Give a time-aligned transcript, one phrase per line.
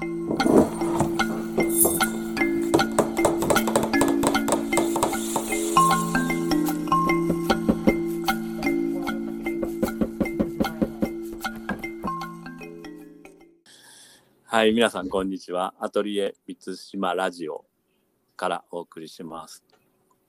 [0.00, 0.04] は
[14.64, 15.74] い、皆さんこんにちは。
[15.80, 17.64] アトリエ満島ラジオ
[18.36, 19.64] からお送りします。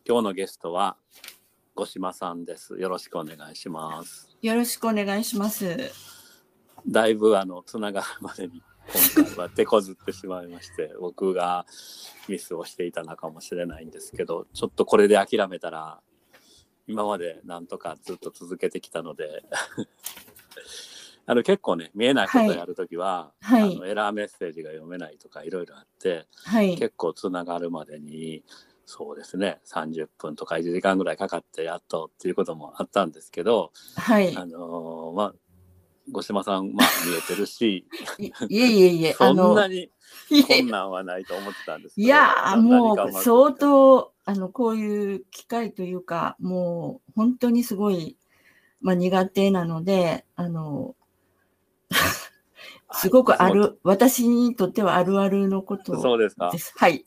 [0.04, 0.98] 今日のゲストは
[1.76, 2.80] 五島さんです。
[2.80, 4.36] よろしくお願いします。
[4.42, 5.92] よろしくお願いします。
[6.88, 8.64] だいぶあのつながるまでに
[9.16, 11.66] 今回は手こずってしまいまして、 僕が
[12.28, 16.02] ミスをしていたのかもしれないんですけど、ちょっとこれで諦めたら
[16.88, 19.44] 今までなんとかずっと続けてきたので。
[21.26, 26.76] あの結構ね見えないことやるときは、はいあのエラーメッセージが読めないとかいろいろあって、はい。
[26.76, 28.44] 結構つながるまでに
[28.88, 34.36] そうですね30分とか1時間ぐらいかかってやっとっていうこともあったんですけど、はい。
[34.36, 35.36] あのーまあ
[36.12, 37.86] 五島さん、まあ、見えてるし
[38.18, 39.92] いいえいえいえ、 そんなの、に
[40.30, 43.60] い困難はないと思ってたんですけどいやー、もう相当
[44.00, 48.18] 当、あの、こういう機会というか、もう本当にすごい、
[48.82, 50.96] まあ苦手なので、あの、
[52.94, 56.74] すごくある、私にとってはあるあるのことそうですかです。
[56.76, 57.06] はい。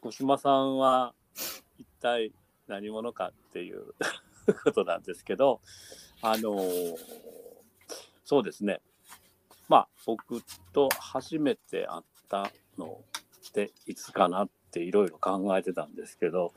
[0.00, 1.14] 五島さんは
[1.78, 2.32] 一体
[2.66, 3.94] 何者かっていう
[4.64, 5.60] ことなんですけど
[6.20, 7.41] あのー
[8.24, 8.80] そうですね。
[9.68, 10.42] まあ僕
[10.72, 13.00] と初めて会ったの
[13.48, 16.52] っていつかなっていろいろ考えてたんですけど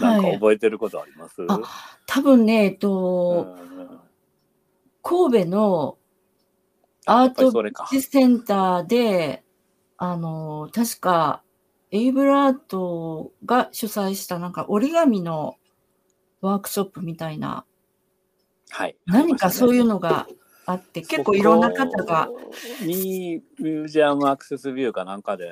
[0.00, 0.34] なんかはい。
[0.34, 1.60] 覚えてることあります、あ
[2.06, 4.00] 多分ね、えっうと、ん。
[5.02, 5.98] 神戸の
[7.06, 7.52] アート
[8.00, 9.44] センターで、
[9.98, 11.42] あの、確か、
[11.90, 15.56] エイブラートが主催したなんか折り紙の
[16.40, 17.66] ワークショップみたいな、
[18.70, 18.96] はい。
[19.06, 20.26] 何かそういうののが
[20.66, 22.28] あって、結構いろんな方が、
[22.82, 25.50] にミュージアムアクセスビューかなんかで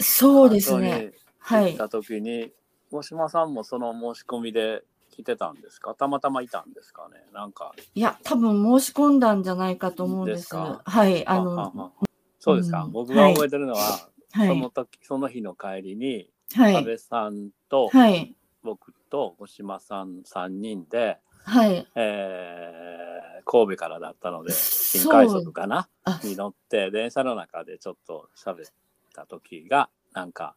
[0.00, 1.12] そうですね。
[1.12, 1.74] 行はい。
[1.74, 2.52] った時に、
[2.90, 5.94] 大島さんもその申し込みで来てたんですか？
[5.94, 7.24] たまたまいたんですかね？
[7.32, 10.54] なんかいや、多分申し込んだんじゃないかと思うんです。
[10.54, 11.26] はい。
[11.26, 11.92] ああの、
[12.38, 14.70] そうですか、うん僕が覚えてるのは、はいその。
[14.70, 16.76] 時その日の帰りにはい。
[16.76, 18.34] 安倍さんとはい。
[18.62, 21.86] 僕と五島さん3人で、はい。
[21.94, 23.12] えー
[23.44, 25.88] 神戸からだったので新快速かな？
[26.04, 28.72] あ、に乗って電車の中でちょっと喋っ
[29.14, 30.54] た時がなんか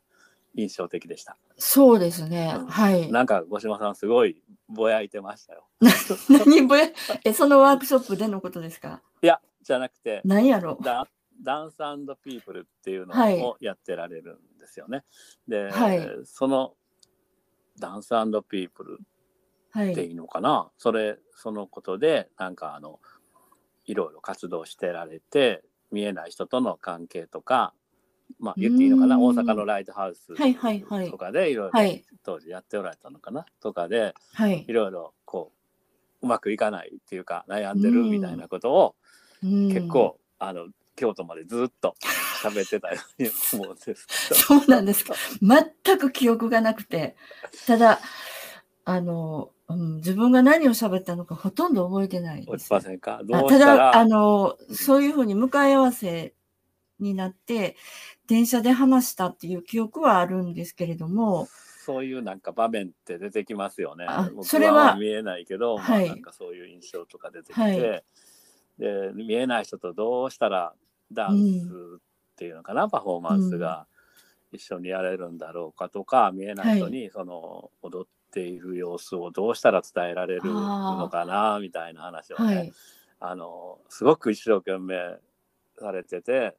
[0.54, 1.36] 印象的でした。
[1.58, 2.68] そうですねうん。
[2.68, 3.12] はい。
[3.12, 5.68] なんか五島さんすごいぼやいてましたよ。
[6.30, 6.88] 何ぼや、
[7.24, 9.02] え、そのワークショップでのことですか？
[9.22, 11.08] いやじゃなくて何やろダ
[11.42, 11.78] ダンス
[12.24, 15.04] ピープルっていうのはいをやってられるんですよね。
[15.48, 16.76] で、はいその
[17.80, 18.10] ダンス
[18.48, 19.02] ピープルはい。
[19.78, 23.00] っていいのかな、それそのことでなんかあの
[23.86, 27.74] いろいろ活動してられて見えない人との関係とか
[28.40, 29.20] まあ言っていいのかな？
[29.20, 32.04] 大阪のライトハウスはいはいはいとかでいろいろはい。
[32.24, 33.46] 当時やっておられたのかな？
[33.62, 34.74] とかではいい。
[34.74, 35.52] ろいろこ
[36.22, 38.96] ううまくいかないっていうか悩んでるみたいなことを
[39.44, 41.94] うん結構、あの京都までずっと
[42.42, 44.08] 喋ってたように 思うんです。
[44.34, 45.14] そうなんですか。
[45.42, 47.16] 全く記憶がなくて、
[47.68, 48.00] ただ、
[48.86, 52.50] あの、うん、自分が何を喋ったのかほとんど覚えてないです。
[52.52, 52.72] 落ち。
[52.72, 53.22] ませんか？
[53.24, 53.66] どあうしたら？
[53.66, 54.76] ただ、あのう、ん。
[54.76, 56.36] そういうふうに向かい合わせ
[57.00, 57.76] になって、
[58.28, 61.48] 電車で話したっていう記憶はあるんですけれども、
[61.86, 64.08] そういうなんか場面って出てきますよね。
[64.44, 66.06] それは見えないけど、はい。
[66.06, 68.04] まあ、なんかそういう印象とか出てきて、はい。
[68.78, 70.74] で見えない人とどうしたら
[71.12, 71.68] ダンス
[71.98, 73.88] っていうのかな、パフォーマンスが
[74.52, 82.74] 一緒にやれるんだろうかとか、見えない人にその踊っている様子をどうしたら伝えられるのかなみたいな話をね、はい。
[83.22, 85.18] あのすごく一生懸命
[85.80, 86.56] されてて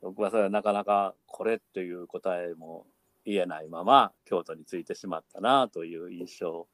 [0.00, 2.86] 僕はそれはなかなかこれっていう答えも
[3.26, 6.66] 言えないまま京都に着いてしまったなという印象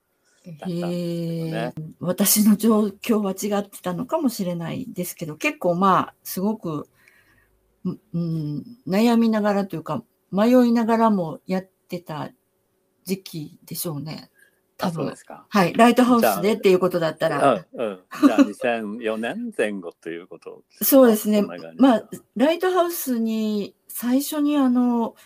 [0.47, 0.91] だったんですよへ
[1.51, 1.83] ねえ。
[2.01, 6.89] 私の状況は違ってたのかもしれないですけど、結構まあ、すごく、
[7.85, 12.31] うんうん、悩みながらというか、迷いながらもやってた
[13.11, 14.31] 時期でしょうね。
[14.77, 15.13] 多分。
[15.49, 15.75] はい。
[15.75, 17.67] ライトハウスでっていうことだったうんら。
[17.73, 21.43] うん、じゃあ2004年前後ということそうですね
[21.77, 25.17] まあ、ライトハウスに最初にあの、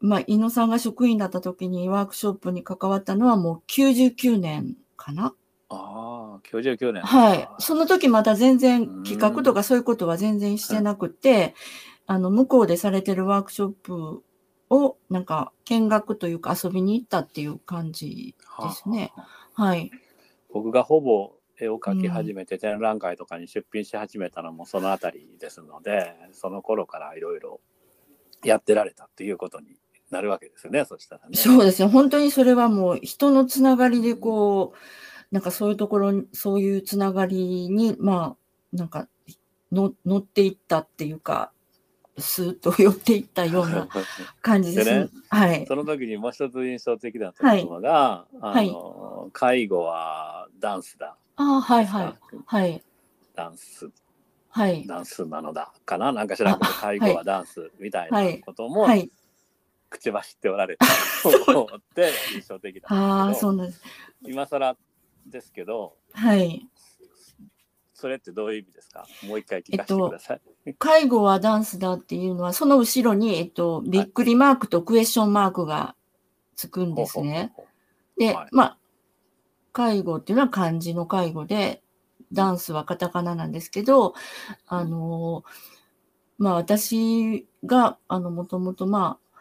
[0.00, 5.32] まあ、井野さんが職員だった時にワークショップに関わったのはもう99年かな。
[5.68, 7.48] ああ99年はい。
[7.58, 11.54] その時まだ全然企画とかそういうことは全然してなくて、
[12.06, 14.22] あの、向こうでされてるワークショップ
[14.70, 19.12] をなんか見学というか遊びに行ったっていう感じですね。
[19.54, 19.90] はい。
[20.52, 27.60] 僕がほぼ絵を描き始めて展覧会とかに出品し始めたのもそのあたりですので、その頃からいろいろ
[28.44, 29.76] やってられたっていうことに
[30.10, 31.36] なるわけですよね、そしたらね。
[31.36, 31.88] そうですね。
[31.88, 38.36] 本当にそれはもう人のつながりでこう、なんかそういうところに、そういうつながりに、ま
[38.72, 39.08] あ、なんか
[39.72, 41.52] の乗っていったっていうか、
[42.18, 43.88] スーッと寄っていったような
[44.40, 44.88] 感じです。
[44.88, 45.66] でねはい。
[45.66, 51.16] その時にもう一つ印象的だったのが、はいあの介護はダンスだ。
[51.36, 52.14] ああ、はいはい。
[52.46, 52.82] はい。
[53.34, 53.90] ダンス、
[54.48, 54.86] はい。
[54.86, 56.12] ダンスなのだかな？
[56.12, 59.10] なんか知らんけど、あ介護はダンスみたいなこともはい。
[59.88, 60.86] 口走っておられた
[61.22, 63.82] と思って印象的だったんですけど、そうなんです。
[64.22, 64.76] 今更
[65.26, 66.66] ですけど、はい。
[67.98, 69.06] それってどういう意味ですか？
[69.26, 70.34] もう一回聞かせてくださ
[70.66, 70.74] い。
[70.78, 75.96] 介護はダンスだっていうのは、その後ろに、えっと、びっくりマークとクエスチョンマークが
[76.56, 77.54] つくんですね。
[78.18, 78.78] で、はいまあ、
[79.72, 81.82] 介護っていうのは漢字の介護で、
[82.32, 84.12] ダンスはカタカナなんですけど、
[84.66, 85.42] あの、
[86.36, 89.38] まあ私が、あの、もともとまあ、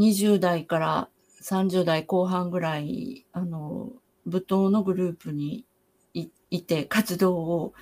[0.00, 1.08] 20代から
[1.42, 3.92] 30代後半ぐらい、あの、
[4.24, 5.66] 舞踏のグループに
[6.52, 7.74] いいて、活動を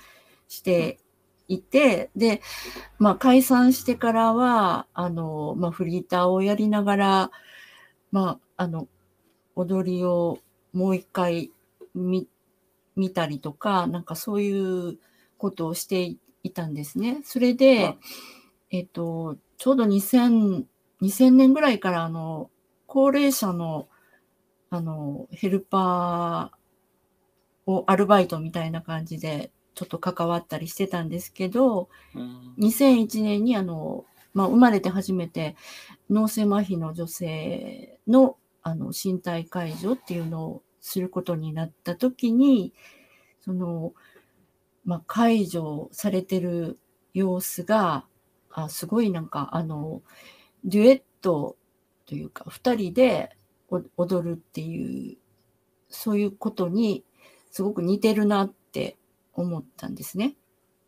[0.47, 0.99] して
[1.47, 2.41] いて、で、
[2.99, 7.31] まあ解散してからは、あの、まあフリーターをやりながら、
[8.11, 8.87] まあ、あの、
[9.55, 10.39] 踊りを
[10.73, 11.51] もう一回
[11.93, 12.27] 見
[12.95, 14.97] 見たりとか、なんかそういう
[15.37, 17.21] ことをしていいたんですね。
[17.23, 17.95] それで、うん
[18.71, 20.63] えっと、ちょうど2000、
[21.01, 22.49] 2000年ぐらいから、あの、
[22.87, 23.89] 高齢者の、
[24.69, 26.60] あの、ヘルパー
[27.75, 32.53] をアルバイトみたいな感じで、ちょっと関わったりしてたんですけど、うん。
[32.59, 35.55] 2001年にあの、まあ、生まれて初めて
[36.09, 42.73] 脳性麻痺の女性のあの身体介助っていうのをすることになった時に
[43.43, 43.93] その、
[44.85, 46.77] まあ、介助されてる
[47.15, 48.05] 様子が
[48.51, 50.03] あすごいなんかあの
[50.63, 51.57] デュエット
[52.05, 53.35] というか2人で
[53.69, 55.17] お踊るっていう
[55.89, 57.03] そういうことに
[57.51, 58.97] すごく似てるなって
[59.33, 60.35] 思ったんですね。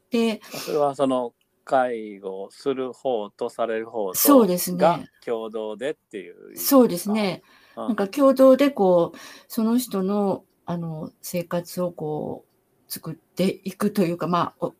[0.10, 1.34] で、それはその
[1.64, 6.58] 介護する方とされる方とそうですねが共同でっていう。
[6.58, 7.12] そうです。
[7.12, 7.42] ね。
[7.76, 9.18] うん、なんか共同でこう、
[9.48, 14.72] その人のあの生活をこう作っていくというか、まあ、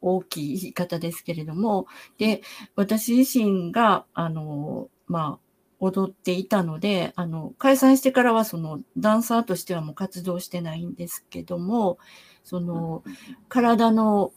[0.00, 1.86] 大きい言い方ですけれども、
[2.18, 2.42] で、
[2.76, 5.49] 私自身が、あの、まあ、
[5.80, 11.98] 踊っていたので、あの、解散してからはそのダンサーとしてはもう活動してないんですけども、
[12.44, 13.02] その、
[13.48, 14.32] 体の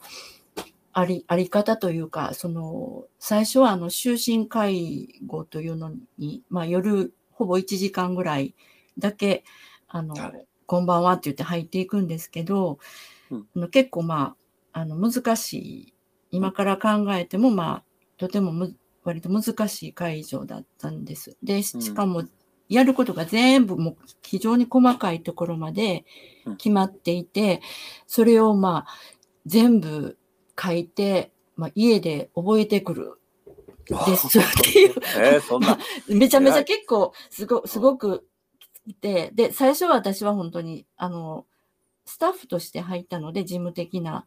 [0.94, 8.56] ありあり方というか、その、最初はあの、就寝介護というのに、まあ夜、ほぼ1時間ぐらい
[8.98, 9.44] だけ、
[9.90, 10.48] あの、はい。
[10.66, 12.80] こんばんはって言って入っていくんですけど、
[13.32, 13.70] うん。
[13.70, 14.36] 結構ま
[14.72, 15.94] あ、あの、難しい、
[16.32, 17.84] 今から考えてもまあ、
[18.18, 21.38] とてもむ割と難しい会場だったんです。
[21.44, 22.24] で、しかも、
[22.70, 26.06] やることが全部もう非常に細かいところまで
[26.46, 26.58] うん。
[26.58, 27.62] 決まっていて、
[28.08, 28.88] それをまあ、
[29.46, 30.18] 全部
[30.62, 33.20] 書いて、まあ、家で覚えてくる。
[33.86, 34.40] です。
[34.40, 34.96] っていう。
[35.18, 35.42] え。
[36.14, 38.28] めちゃめちゃ結構すごすごく
[38.86, 41.46] いて、で、最初は私は本当に、あの、
[42.06, 44.26] スタッフとして入ったので、事務的な、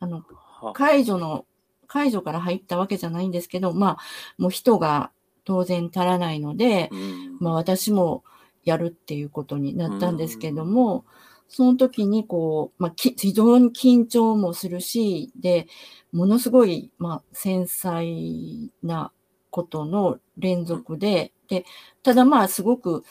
[0.00, 0.24] あの、
[0.60, 0.72] は。
[0.72, 1.46] 解除の、
[1.92, 3.98] 解除から入ったわけじゃないんですけど、まあ、
[4.38, 5.10] もう人が
[5.44, 7.36] 当然足らないので、うん。
[7.38, 8.24] まあ私も
[8.64, 11.04] やるっていうことになったんですけども、
[11.48, 15.66] その時にこう、まあ、き非常に緊張もするし、で、
[16.10, 19.12] ものすごい、まあ、繊細な
[19.50, 21.66] ことの連続で、で、
[22.02, 23.04] ただまあ、すごく、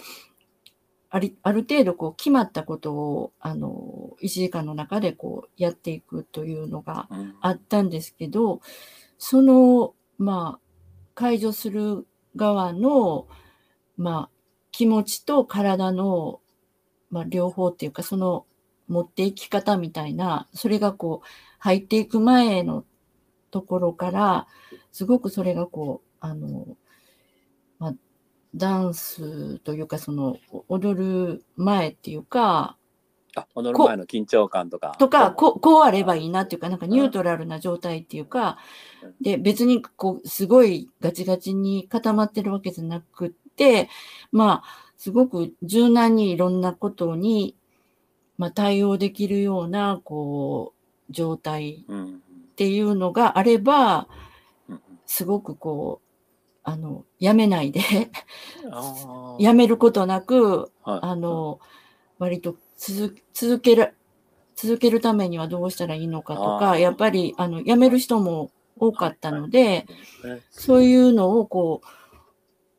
[1.11, 7.35] あり、ある程度こう決まったことを、あの、1時間の中でこうやっていくというのがうん。
[7.41, 8.61] あったんですけど、
[9.17, 10.67] その、まあ、
[11.13, 13.27] 解除する側の、
[13.97, 14.37] まあ、
[14.71, 16.39] 気持ちと体の、
[17.09, 18.45] まあ、両方っていうか、その
[18.87, 21.27] 持っていき方みたいな、それがこう、
[21.59, 22.85] 入っていく前の
[23.51, 24.47] ところから、
[24.93, 26.77] すごくそれがこう、あの、まあ、
[28.55, 32.77] ダンスというか、その、お踊る前っていうか、
[33.35, 34.95] あ踊る前の緊張感とか。
[34.99, 38.57] とか、こう、こうあればいいなっていうか、なんかニュートラルな状態っていうか、
[39.21, 43.89] で、別にこう、すごいガチガチに固まってるわけじゃなくって、
[44.31, 47.55] まあ、すごく柔軟にいろんなことに、
[48.37, 50.73] まあ、対応できるような、こ
[51.09, 52.15] う、状態うん。
[52.15, 54.07] っていうのがあれば、
[54.67, 54.81] うん。
[55.05, 56.10] すごくこう、
[56.63, 57.81] あの、やめないで、
[59.39, 60.99] やめることなく、はい。
[61.01, 61.59] あの、
[62.19, 63.93] 割と続続ける、
[64.55, 69.85] 続けるためにはどうしたらいいのかとか、やっぱり、あの、辞める人も多かったので、
[70.21, 70.31] はい。
[70.31, 71.87] はいそういうのをこう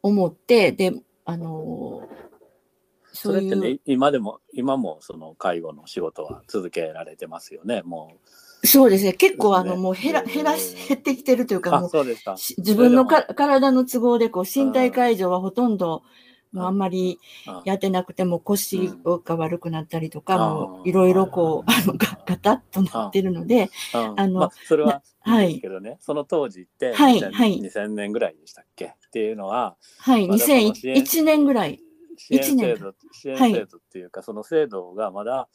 [0.03, 0.93] 思って、で、
[1.25, 2.09] あの、
[3.12, 8.19] それってそういう、ね、今でも、今もその介護の仕事は続けられてますよね、も
[8.64, 11.61] そうですね、結構あの、もう減ら、減らし、減ってきてるというう。
[11.62, 12.37] か、あ、もうそうですか。
[12.37, 16.02] し自分のか体の都合で、こう、身体介助はほとんど、
[16.52, 20.40] もうああんまりあやってなくても腰が悪くなったりとか、うん。
[20.54, 24.21] もういろいろこう、あの、ガガタッとなってるので、うん。
[24.21, 25.61] あのまあ、それはない。
[25.61, 27.61] けどね、その当時って2000、はいはい。
[27.61, 28.85] 2000年ぐらいでしたっけ？
[28.85, 31.81] っていうのは、はい、まだその支援2001年ぐらい。
[32.16, 35.49] 支援制度、支援はい制度っていうか、その制度がまだ、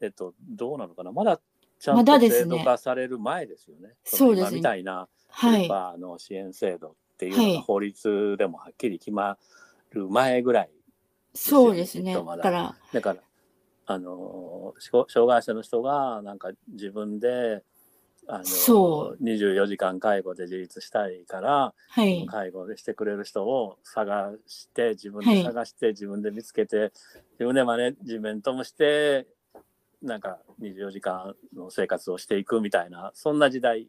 [0.00, 1.40] えっと、どうなのかな、まだ
[1.84, 3.90] ちゃんまだとですね制度化される前ですよね。
[4.04, 5.68] そうですねの今みたいな、はい。
[6.00, 9.36] の支援制度っていうのはいが法律でもはっきり決ま
[9.90, 10.70] る前ぐらい。
[11.34, 12.14] そうですね。
[12.14, 13.16] だだから、だから、
[13.86, 17.62] あの、障障害者の人が、なんか自分で、
[18.26, 22.24] あのそ24時間介護で自立したいから、はい。
[22.24, 26.92] 介護でしてくれる人を探して自分はいで探して、自分で見つけて
[27.32, 29.26] 自分でマネジメントもして
[30.04, 33.88] なんか24時間の生活をしていくみたいなそんな時代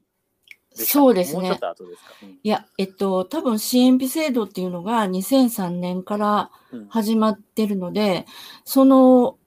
[0.75, 1.41] そうですね。
[1.41, 2.29] もうちょっと後ですか、うん。
[2.43, 6.87] いや、えっと、多分支援費制度っていうのが2003年からうん。
[6.89, 8.25] 始まってるので、
[8.63, 9.37] その、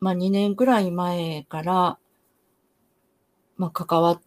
[0.00, 1.98] まあ2年くらい前から、
[3.56, 4.20] まあ関わっ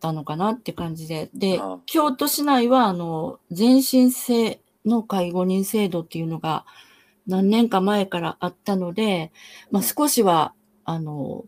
[0.00, 1.30] たのかなって感じで。
[1.34, 6.66] でああ、京都市内は、あの、全身制の介護人制度っていうのが
[7.26, 9.32] 何年か前からあったので、
[9.70, 9.86] まあうん。
[9.86, 10.52] 少しは、
[10.84, 11.44] あの、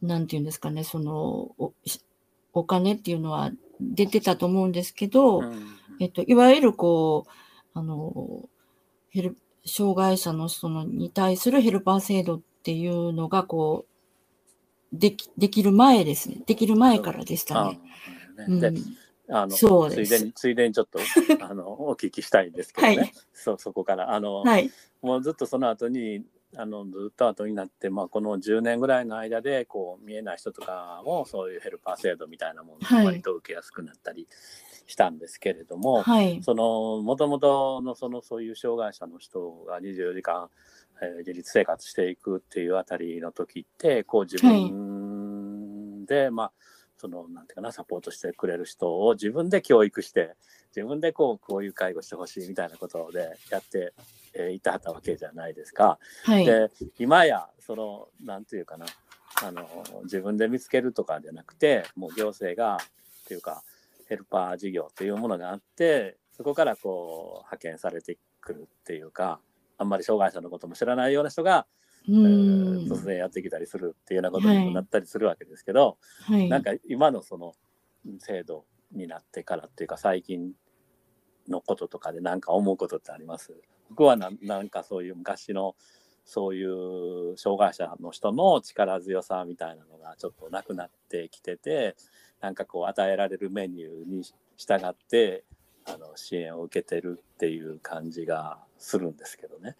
[0.00, 1.72] なんていうんですかね、その、お
[2.54, 5.66] お金っていうのは出てたと思うんですけど、うん。
[6.00, 7.30] えっと、いわゆるこう、
[7.74, 8.48] あの、
[9.10, 13.92] ヘル、障害者の人のに対するヘルパー制度っていうのが、こう、
[14.92, 16.42] でき、できる前ですね。
[16.46, 17.80] できる前からでしたあね。
[18.38, 18.72] あうん、で
[19.30, 20.10] あのそうです。
[20.10, 20.98] ついでについでにちょっと
[21.40, 23.12] あのお聞きしたいんですけどね、はい。
[23.32, 24.12] そうそこから。
[24.12, 24.70] あの、はい。
[25.00, 26.22] もうずっとその後に
[26.56, 33.04] あのずっと後になって、まあ、この10年ぐらいの間でこう見えない人とかもそういうヘルパー制度みたいなものはい。
[33.04, 34.28] を割と受けやすくなったり
[34.86, 36.02] したんですけれども、
[37.02, 40.48] もともとのそのそういう障害者の人が24時間、
[41.00, 46.52] えー自立生活していくっていうあたりの時ってこう自分で、まあ
[47.02, 50.36] そのなんていうかなサポートしてくれる人を自分で教育して
[50.68, 53.92] 自分でこうこういう介護してほしいみたいなことでやって、
[54.34, 55.98] えーいたわけじゃないですか。
[56.24, 56.46] はい。
[56.46, 58.86] で今やそのなんていうかな
[59.42, 59.66] あの
[60.04, 62.78] 自分で見つけるとかじゃなくてもう行政がっ
[63.26, 63.64] ていうか
[64.08, 69.40] ヘルパー事業というものがあってそこからこう派遣されてくるっていうか
[69.76, 71.66] あんまり障害者のことも知らないような人が、
[72.08, 72.92] うえーん。
[72.92, 76.48] 突然やってきたりするっていうようなことにもなったりするわけですけど、はい。
[76.48, 77.54] なんか今のその
[78.18, 80.52] 制度になってからっていうか最近
[81.48, 83.52] のこととかで何か思うことってあります？
[83.90, 85.76] 僕はななんかそういう昔の
[86.24, 91.96] そういう障害者の人の力強さみたいなのがちょっとなくなってきてて
[92.40, 94.22] なんかこう与えられるメニューに
[94.56, 95.44] 従って
[95.84, 99.76] あの支援を受けてるっていう感じがするんですけどね。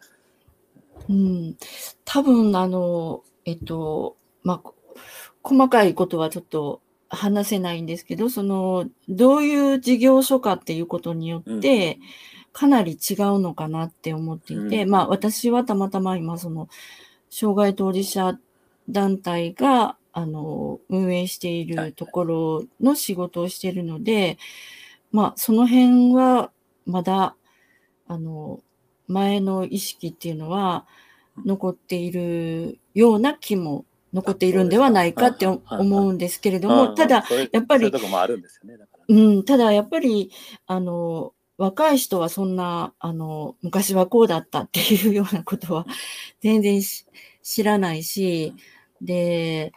[1.08, 1.56] うん。
[2.04, 4.74] 多分、あの、えっと、まあ、こ
[5.42, 11.98] 細かいことはちょっと話せないんですけど、その、どういう事業所かっていうことによって、
[12.52, 16.68] かなり違うのかなって思っていて、うんまあ私はたまたま今その
[17.30, 18.38] 障害当事者
[18.88, 24.38] 団体があの運営しているところの仕事をしているので、
[25.10, 26.50] まあその辺は
[26.84, 27.34] まだ
[28.06, 28.60] あの
[29.08, 30.86] 前の意識っていうのは
[31.44, 40.30] 残っているような気も残っているんではないかって思うんですけれども、うんただ、やっぱりそういうとこもあるんただやっぱり、
[40.66, 45.86] あの、若い人はそんな、あの、昔はこうだったっていうようなことは
[46.40, 47.06] 全然し
[47.42, 48.54] 知らないし、
[49.00, 49.72] で、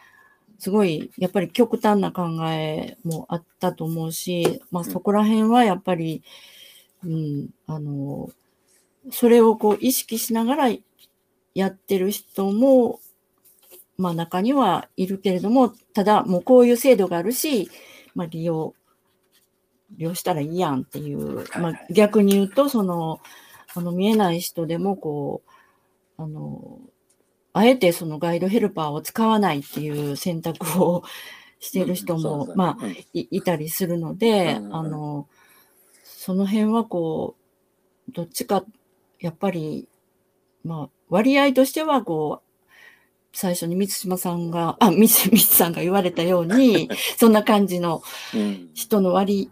[0.58, 4.90] すごい、やっぱり極端な考えもあったと思うし、まあうん。
[4.90, 6.22] そこら辺はやっぱり、
[7.04, 8.30] うん、あの、
[9.10, 10.68] それをこう意識しながら
[11.54, 13.00] やってる人も、
[13.98, 17.70] まあ中にはいるけれども、ただもうこういう制度があるし、
[18.14, 18.74] まあ利用、
[19.96, 23.20] 利用したらいいやんっていう、はいまあ逆に言うと、その、
[23.74, 25.42] あの見えない人でもこ
[26.18, 26.80] う、あの、
[27.52, 31.04] あえてそのガイドヘルパーを使わないっていう選択を
[31.58, 32.90] している人も、まあ、うん。
[32.92, 35.26] いいたりするので、あの、
[36.04, 37.36] その辺はこ
[38.08, 38.64] う、どっちか、
[39.20, 39.88] やっぱり、
[40.64, 42.46] まあ、割合としてはこう、
[43.32, 48.02] 最初に満島さんが、あ、みつ、みつさんが言われたように、 そんな感じの
[48.34, 48.70] うん。
[48.72, 49.50] 人の割。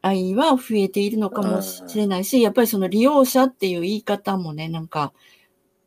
[0.00, 5.12] 合は増えているのかもしれないし、やっぱりその利用者っていう言い方もね、なんか、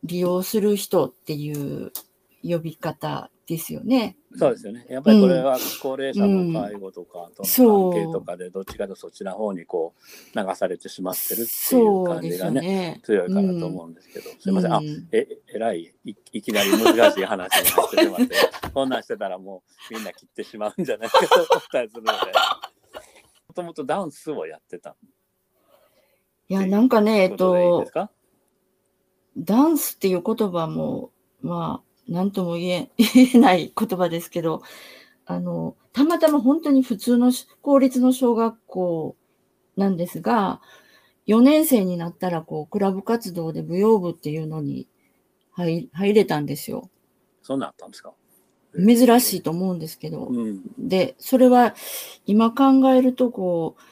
[0.04, 1.92] 利用する人っていう
[2.42, 4.16] 呼び方ですよね。
[4.34, 4.86] そうですよね。
[4.88, 9.94] やっぱりこれは高齢者の介護とかとの関係とかで、どっちかとそっちの方にこ
[10.34, 13.00] う流されてしまってるっていう感じがね、よね。
[13.04, 14.72] 強いかなと思うんですけど、すいません。
[14.72, 15.08] あうん。
[15.12, 15.92] え、えらい。
[16.04, 18.36] い、いきなり難しい話になってしまって、
[18.72, 22.18] こんなんしてたらもうみんな切ってしまうんじゃないかと思ったりするので、
[23.48, 24.96] もともとダンスをやってた
[26.48, 27.84] いや、なんかね、えっと
[29.36, 31.10] ダンスっていう言葉も、
[31.40, 34.62] まあ、なんとも言え、言えない言葉ですけど、
[35.26, 39.16] あの、たまたま本当に普通のし公立の小学校
[39.76, 40.60] なんですが、
[41.26, 44.88] 4年生になったら、こう、クラブ活動で舞踊部っていうのに
[45.52, 46.90] 入入れたんですよ。
[47.42, 48.12] そんなんあったんですか？
[48.74, 50.26] 珍しいと思うんですけど。
[50.26, 50.62] うん。
[50.78, 51.74] で、それは
[52.26, 53.82] 今考えると、こう、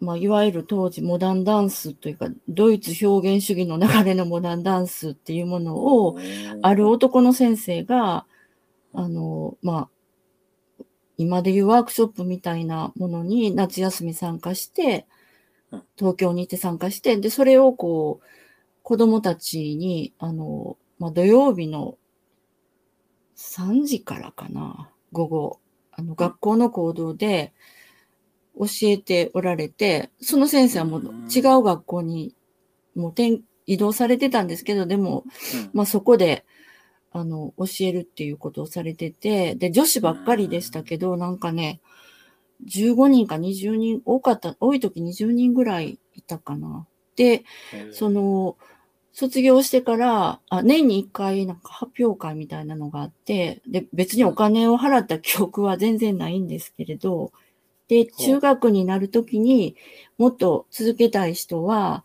[0.00, 6.18] まあ、いわゆる当時モダンダンスというか、ドイツ表現主義の流れのモダンダンスっていうものを、
[6.62, 8.26] ある男の先生が、
[8.92, 9.88] あの、ま
[10.80, 10.84] あ、
[11.16, 15.06] 今でいうワークショップみたいなものに夏休み参加して
[15.70, 18.26] うん、東京に行って参加して、で、それをこう、
[18.82, 21.98] 子供たちに、あの、まあ、土曜日の
[23.36, 25.60] 3時からかな、午後、
[25.92, 27.52] あの、学校の行動で
[28.58, 32.34] 教えておられて、その先生はもう違う学校に
[32.94, 35.24] もう転移動されてたんですけど、でも、
[35.54, 35.70] うん。
[35.72, 36.44] まあそこで、
[37.12, 41.80] あの、教えるっていうことをされてて、で、女子ばっかりでしたけど、なんかね、
[42.66, 46.86] 15人か20人、多かった、多い時20人ぐらいいたかな。
[47.16, 47.44] で、
[47.92, 48.56] その、
[49.12, 57.32] 卒業してから、あ年に1回なんか発表会みたいなのがあって、で、別にお金を払った記憶は全然ないんですけれど、
[57.88, 59.76] で、中学になるときに
[60.18, 62.04] もっと続けたい人は、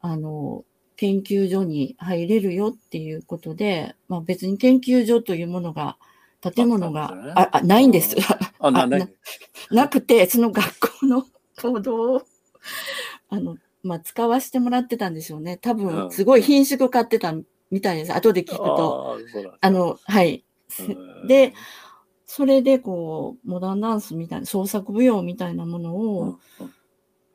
[0.00, 0.64] あの、
[0.96, 5.96] 研究所に入れるよっていうことで、まあ別に研究所というものが、
[6.40, 8.16] 建物が、ねああないんです。
[8.58, 9.08] あ、な、あなな、
[9.70, 11.24] なくて、その学校の
[11.60, 12.22] 行動を、
[13.30, 15.56] あの、まあ、使わせてもらってたんでしょうね。
[15.56, 17.34] 多う分、んすごい品種買ってた
[17.70, 18.12] みたいです。
[18.12, 19.18] 後で聞くと。
[19.52, 20.44] ああの、はい。
[20.80, 20.82] う
[21.24, 21.54] んで、
[22.26, 26.28] それで、こう、モダンダンスみたいな、創作舞踊みたいなものうん。
[26.28, 26.38] を、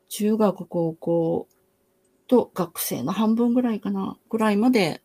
[0.08, 1.48] 中学、高校
[2.26, 5.02] と学生の半分ぐらいかな、ぐらいまで、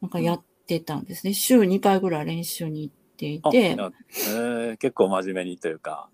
[0.00, 1.34] なんかやってたんですね。
[1.34, 3.58] 週2回ぐらい練習に行っていあて。
[3.58, 6.08] えー結構真面目にというか、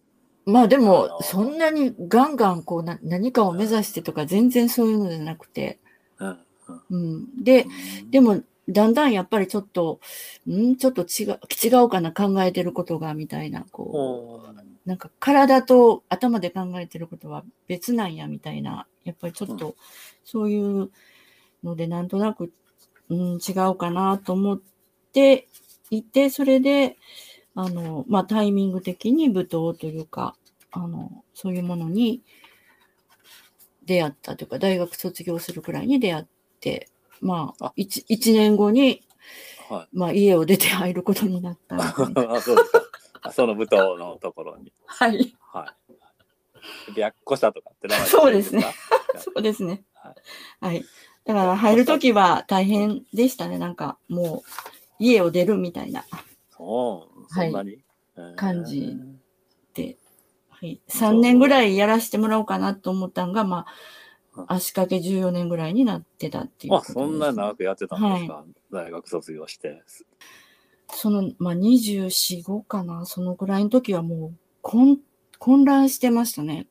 [0.44, 5.80] まあでも、そんなにガンガンこうな何かを目指してとか全然そういうのじゃなくて。
[6.18, 6.82] うんうん。
[6.88, 7.66] うん、で、
[8.10, 10.00] でも、だんだんやっぱりちょっと、
[10.48, 10.76] ん？
[10.76, 19.76] ちょっと違う、違うかな考えてることが、みたいな、こう、なんか体と頭で考えてることは別なんや、みたいな、やっぱりちょっうと、
[20.24, 20.90] そういう
[21.62, 22.52] ので、なんとなく、
[23.08, 24.60] うん、違うかなと思っ
[25.12, 25.46] て
[25.90, 26.96] いて、それで、
[27.54, 30.36] あの、まあ、タイミング的に舞踏というか、
[30.72, 32.20] あの、そういうものに
[33.84, 36.24] 出会ったというか、大学卒業するくらいに出会っ
[36.60, 36.88] て、
[37.20, 39.02] まああ、一一年後に、
[39.68, 39.96] はい。
[39.96, 42.82] まあ、家を出て入ることになった そうですか。
[43.22, 44.72] あその舞踏のところに。
[44.86, 45.36] はい。
[45.40, 46.92] はい。
[46.94, 48.72] 白虎社とかって名前そうですねか。
[49.18, 50.14] そうですねはい。
[50.60, 50.84] はい。
[51.24, 53.58] だから入るときは大変でしたね。
[53.58, 54.50] なんかもう
[55.00, 56.04] 家を出るみたいな
[56.50, 57.78] そう、そんなに？
[58.36, 59.16] 感じえー
[59.74, 59.96] で、
[60.48, 60.80] はい。
[60.88, 63.66] 3年ぐらいやらせてもらおうかなと思ったんが、まうんあ、
[64.48, 66.84] 足掛け14年ぐらいになってたっていうこあ。
[66.84, 69.82] そんな長くやってたんですか、大学卒業して。
[70.90, 73.06] その、まあ、24、5かな？
[73.06, 74.98] そのぐらいの時はもう混
[75.38, 76.66] 混乱してましたね。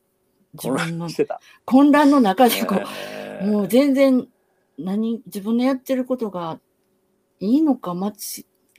[0.54, 1.40] 自混分の乱してた。
[1.64, 4.26] 混乱の中でこう、えーもう全然
[4.78, 6.58] 何、自分のやってることが
[7.40, 8.14] いいのか間違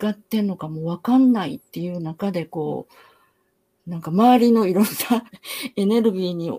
[0.09, 2.87] ってんのかもわかんないっていう中でこ
[3.85, 4.89] う、なんか周りのいろんな
[5.75, 6.51] エネルギーに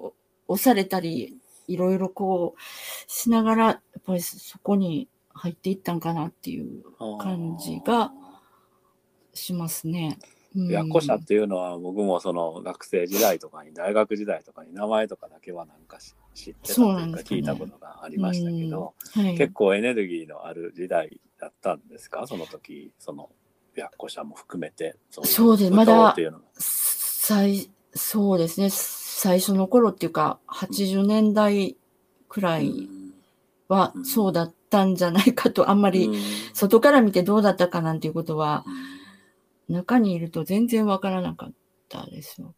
[0.46, 1.37] 押されたり、
[1.68, 2.60] いろいろこう
[3.06, 6.82] しながら、やっぱりそこに入っていったんかなっていう
[7.20, 8.10] 感じが
[9.34, 10.18] しますね。
[10.56, 10.68] うん。
[10.68, 19.22] 白虎社っていうのは僕もその学生時代とかに大学時代とかに名前とかだけはなんかし知ってたとそうないうんか聞いたことがありましたけど、うん。
[19.22, 22.26] はい、結構エネルギーのある時代だったんですか？
[22.26, 23.30] その時その
[23.76, 25.70] 白虎社も含めてそうです。
[25.70, 26.16] 舞まだ
[27.94, 28.70] そうですね。
[29.20, 31.76] 最初の頃っていうか、80年代
[32.28, 32.88] くらい
[33.66, 34.04] はうん。
[34.04, 36.14] そうだったんじゃないかと、あんまりうん。
[36.54, 38.64] 外から見てどうだったかなんていうことは、
[39.68, 41.52] 中にいると全然わからなかっ
[41.88, 42.54] たですよ。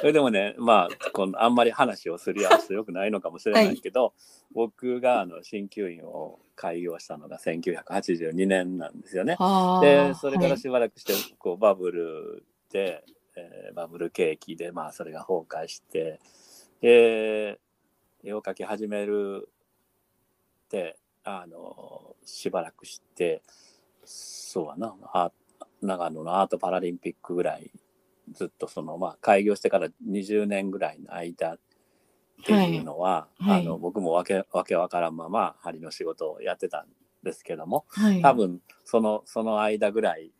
[0.00, 4.14] それでもね、まあ、このあんまり話をすり合わせてよくないのかもしれないけど、
[4.54, 9.34] 僕があの鍼灸院を開業したのが1982年なんですよね。
[9.40, 9.80] あ。
[9.82, 10.58] で、それからはい。
[10.58, 13.02] しばらくして、こう、バブルで、
[13.38, 16.20] えーバブル景気で、まあ、それが崩壊して、
[16.80, 17.60] で、
[18.24, 19.48] 絵を描き始める
[20.66, 23.42] って、あの、しばらくして、
[24.04, 25.32] そうやな、あ
[25.82, 27.70] 長野のアートパラリンピックぐらい、
[28.32, 31.58] ずっとその、まあ、開業してから20年ぐらいの間っ
[32.44, 36.88] ていうのは、はいはいあの、僕もわけ、わけわからんまま、針の仕事をやってたん
[37.22, 40.32] ですけども、はい、多分そのその間ぐらい、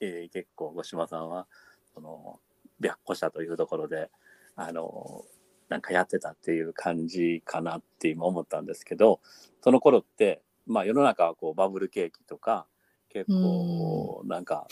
[0.00, 1.46] えー結構五島さんは
[1.94, 2.38] その
[2.80, 4.10] 白虎社というところで
[4.56, 5.24] あの
[5.68, 9.20] なんかやってたっていう感じかなって今思ったんですけど
[9.62, 12.66] その頃って、まあ、世の中はこうバブル景気とか
[13.08, 14.66] 結構なんか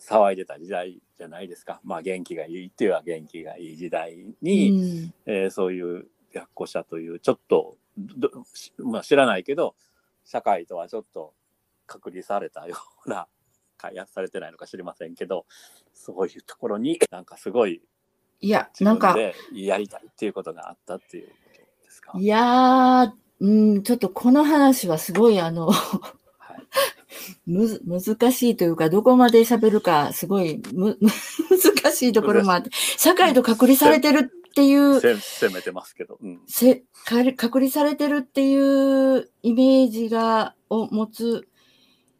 [0.00, 5.14] 騒いでた時代じゃないですか、まあ、元気がいいっていうは元気がいい時代に、うん。
[5.26, 7.76] えーそういう白虎社というちょっと
[8.78, 9.74] まあ、知らないけど
[10.24, 11.34] 社会とはちょっと
[11.86, 13.26] 隔離されたような
[13.80, 15.46] 開発されてないのか知りませんけど
[15.94, 17.82] そういうところに なんかすごい
[18.42, 19.14] いや、自なんか、
[19.52, 22.12] やりたいっていうことがあったっていうことですか？
[22.18, 26.62] いやー、うん、ちょっとこの話はすごい、あの、はい、
[27.44, 30.98] むず難しいというか、どこまで喋るか、すごいむ
[31.82, 41.46] 難しいところもあって、社会と隔離されてるっていう、せ攻めてますけど、うん、せか隔離されてるっていうイメージが、を持つ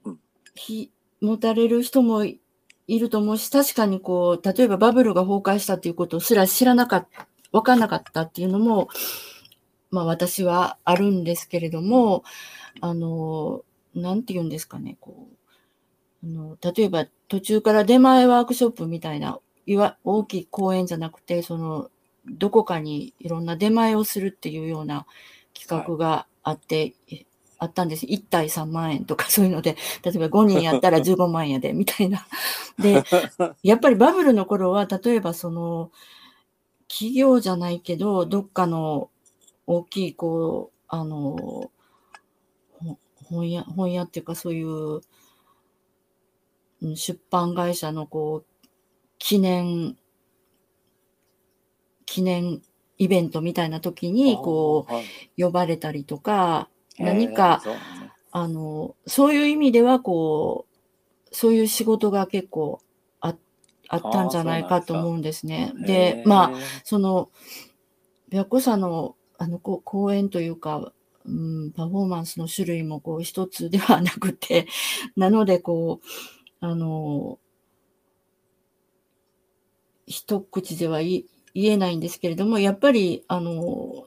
[0.04, 0.20] うん、
[0.54, 2.40] ひ持たれる人もい
[2.88, 8.88] ると思うし、確かにこう、例えばバブルが崩壊したっていうことすら知らなかった、わかんなかったっていうのも、
[9.90, 12.24] まあ私はあるんですけれども、
[12.80, 15.36] あの、なんて言うんですかね、こう、
[16.22, 21.90] あの例えば途中から出前ワークショップみたいな、いわ大きい公演じゃなくて、その、
[22.26, 25.06] どこかにいろんな出前をするっていうような
[25.54, 26.94] 企画があって、
[27.60, 28.06] あったんです。
[28.06, 32.26] 1体3万円とか そういうので、例えば5人やったら 15万円やで、みたいな。
[32.78, 33.04] で、
[33.62, 35.92] やっぱりバブルの頃は、例えばその、
[36.88, 39.10] 企業じゃないけど、どっかの
[39.66, 41.70] 大きい、こう、あの、
[42.80, 45.00] ほ本屋、本屋っていうかそういう、
[46.82, 48.68] うん出版会社のこう、
[49.18, 49.98] 記念、
[52.06, 52.62] 記念
[52.96, 54.86] イベントみたいな時に、こ
[55.36, 57.62] う、呼ばれたりとか、何か
[58.32, 60.66] あの、そういう意味では、こ
[61.32, 62.80] う、そういう仕事が結構
[63.20, 63.34] あ
[63.88, 65.72] あったんじゃないかと思うんですね。
[65.84, 67.30] で、まあ、その、
[68.30, 70.92] 白虎社の、あの、こう講演というか、
[71.26, 74.66] うん、パフォーマンスの種類もこう一つではなくて、
[75.16, 76.06] なのでこう、
[76.60, 77.38] あの、
[80.06, 84.04] 一口では言えないんですけれども、やっぱり、あの、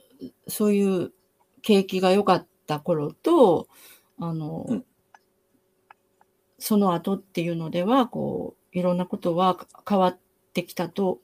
[0.48, 1.14] そういう
[1.62, 3.68] 景気が良かった頃と、
[4.20, 4.86] あの、うん。
[6.60, 9.58] その後っていうのでは、こう、いろんなことは
[9.88, 10.20] 変わっ
[10.54, 11.20] てきたと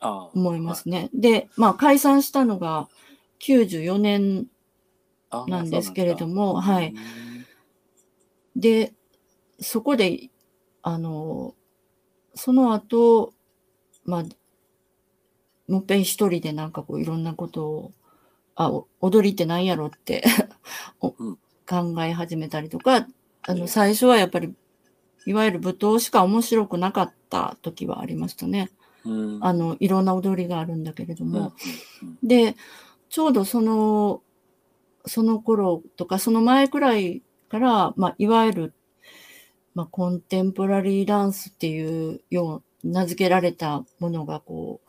[0.00, 1.08] 思いますね。
[1.14, 2.88] で、まあ、解散したのが
[3.40, 4.46] 94年
[5.46, 6.94] なんですけれどもはい。
[8.54, 8.92] で、
[9.60, 10.30] そこで、
[10.82, 11.54] あの、
[12.34, 13.32] その後、
[14.04, 14.24] まあ、
[15.68, 17.92] もっぺん一人でなんかこういろんなことを、
[18.54, 20.24] あ、お踊りって何やろって
[21.00, 23.06] おうん考え始めたりとか、あ
[23.48, 24.54] ええの、最初はやっぱり、
[25.26, 28.70] いわゆる舞踏しか面白くなかった時はありましたね。
[29.04, 31.52] うんあの、いろんな踊りがあるんだけれどうんも。
[32.22, 32.56] で、
[33.08, 34.22] ちょうどその、
[35.06, 38.74] その頃とか、その前くらいから、まあ、いわゆる、
[39.74, 44.80] まあ、コンテンポラリーダンスっていうよう、名付けられたものが、こ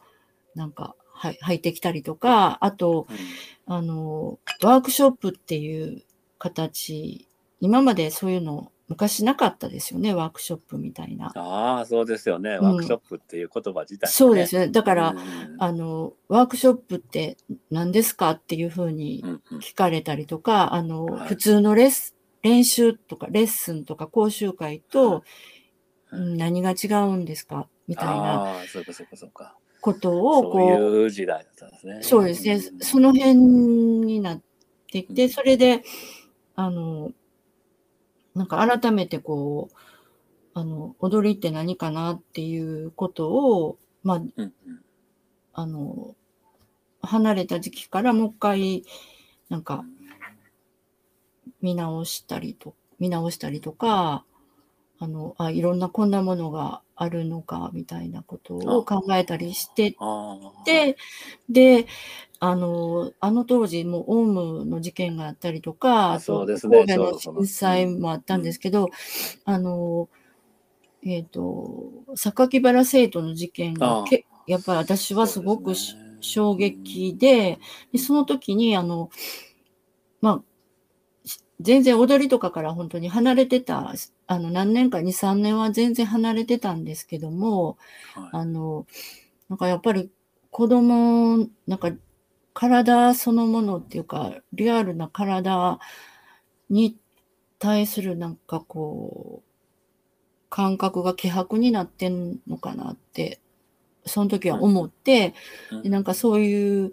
[0.56, 3.18] う、なんか、はい、入ってきたりとか、あと、うん
[3.66, 6.04] あの、ワークショップっていう
[6.38, 7.30] 形、
[7.62, 11.32] 今までそういうの昔なかったですよね、ワークショップみたいな。
[11.34, 12.58] ああ、そうですよね。
[12.58, 14.12] ワークショップっていう言葉自体、ね。
[14.12, 14.68] そうですね。
[14.68, 15.56] だから、うん。
[15.60, 17.38] あの、ワークショップって
[17.72, 19.60] 何ですかっていうふうにうんうん。
[19.60, 21.28] 聞かれたりとか、あの、はい。
[21.30, 25.22] 普通のレッス練習とかレッスンとか講習会と、はい。
[25.22, 27.68] うん何が違うんですか？
[27.88, 28.14] みたいな。
[28.14, 29.58] ああ、そうかそうかそうか。
[29.84, 31.98] ことを、そうこいう時代だったんですね。
[32.00, 32.56] う、そうですね。
[32.56, 34.42] んその辺になっ
[34.90, 35.84] てきて、うんそれで、
[36.56, 37.12] あの、
[38.34, 39.76] なんか改めてこう、
[40.54, 44.54] あの、踊りって何かなっていうことを、まあ、うんうん
[45.56, 46.16] あの、
[47.02, 48.84] 離れた時期からもう一回、
[49.50, 49.84] なんか、
[51.62, 54.26] 見直したりと、見直したりとか、
[55.04, 60.64] あの、あ、いろんなこんなものがあるのか、みたいなことを考えたりしてああ。
[60.66, 60.96] で、
[61.50, 61.88] で、
[62.40, 66.86] あの、あの当時もオウムの事件があったりとか、ああとそうですね。
[66.86, 68.90] 神戸の震災もあったんですけど、
[69.44, 70.08] あの、
[71.06, 75.76] えっ、と、榊原生徒の事件がけ、やっぱり私はすごくね。
[76.22, 77.60] 衝撃で、
[77.92, 79.10] で、その時に、あの、
[80.22, 80.53] まあ、し
[81.62, 83.94] 全然踊りとかから本当に離れてた、
[84.28, 87.78] あの、何年か、2、3年は全然離れてたんですけども、
[88.16, 88.30] はい。
[88.32, 88.86] あの、
[89.50, 90.12] なんかやっぱり
[90.50, 91.92] 子供、なんか
[92.54, 95.80] 体そのものっていうか、リアルな体
[96.70, 96.98] に
[97.60, 99.50] 対するなんかこう、
[100.50, 103.40] 感覚が希薄になってんのかなって、
[104.06, 105.34] その時は思って、
[105.72, 105.84] うん。
[105.84, 106.92] でなんかそういう、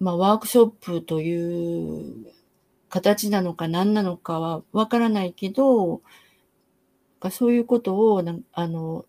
[0.00, 2.26] まあワークショップという
[2.94, 6.00] 形なのか何なのかはわからないけど、
[7.32, 9.04] そういうことをなんあの、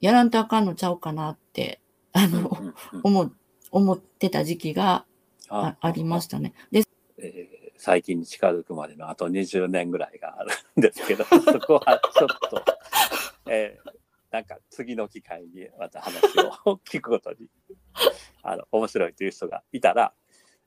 [0.00, 1.80] やらんとあかんのちゃうかなって、
[2.12, 2.50] あの、
[3.04, 3.30] 思、
[3.70, 5.04] 思ってた時期が
[5.48, 6.52] あありましたね。
[6.72, 6.82] で、
[7.18, 12.64] えー最近に近づくまでのあと20年ぐらいがあるんですけど、 そこはちょっと、
[13.48, 13.90] えー
[14.30, 16.22] なんか次の機会にまた話
[16.64, 17.48] を聞くことに、
[18.42, 20.12] あの、面白いという人がいたら、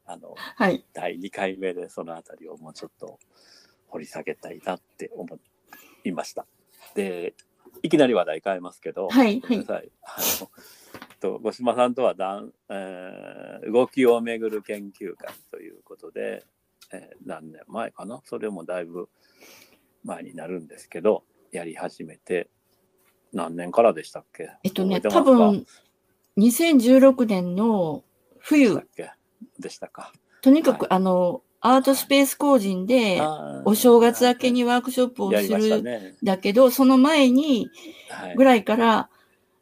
[0.05, 0.85] あの、はい。
[0.93, 3.19] 第2回目でそのあたりをもうちょっと
[3.87, 5.39] 掘り下げたいなって思
[6.03, 6.45] いました。
[6.95, 7.33] で、
[7.81, 9.89] いきなり話題変えますけど、はいごめんなさい。
[10.03, 10.49] あの
[11.19, 16.45] と五島さんとはだん、えー動きをめぐる研究会ということで、
[16.91, 18.21] えー何年前かな？
[18.25, 19.09] それもだいぶ
[20.03, 22.49] 前になるんですけどやり始めて
[23.31, 24.49] 何年からでしたっけ？
[24.63, 25.65] えっとね、多分、
[26.37, 28.03] 2016年の
[28.39, 29.11] 冬っ、け？
[29.59, 30.11] でしたか。
[30.41, 33.21] とにかく、はいあの、アートスペース工人で、
[33.65, 36.15] お正月明けにワークショップをするね。
[36.21, 37.69] だけど、その前に、
[38.09, 39.09] はいぐらいから、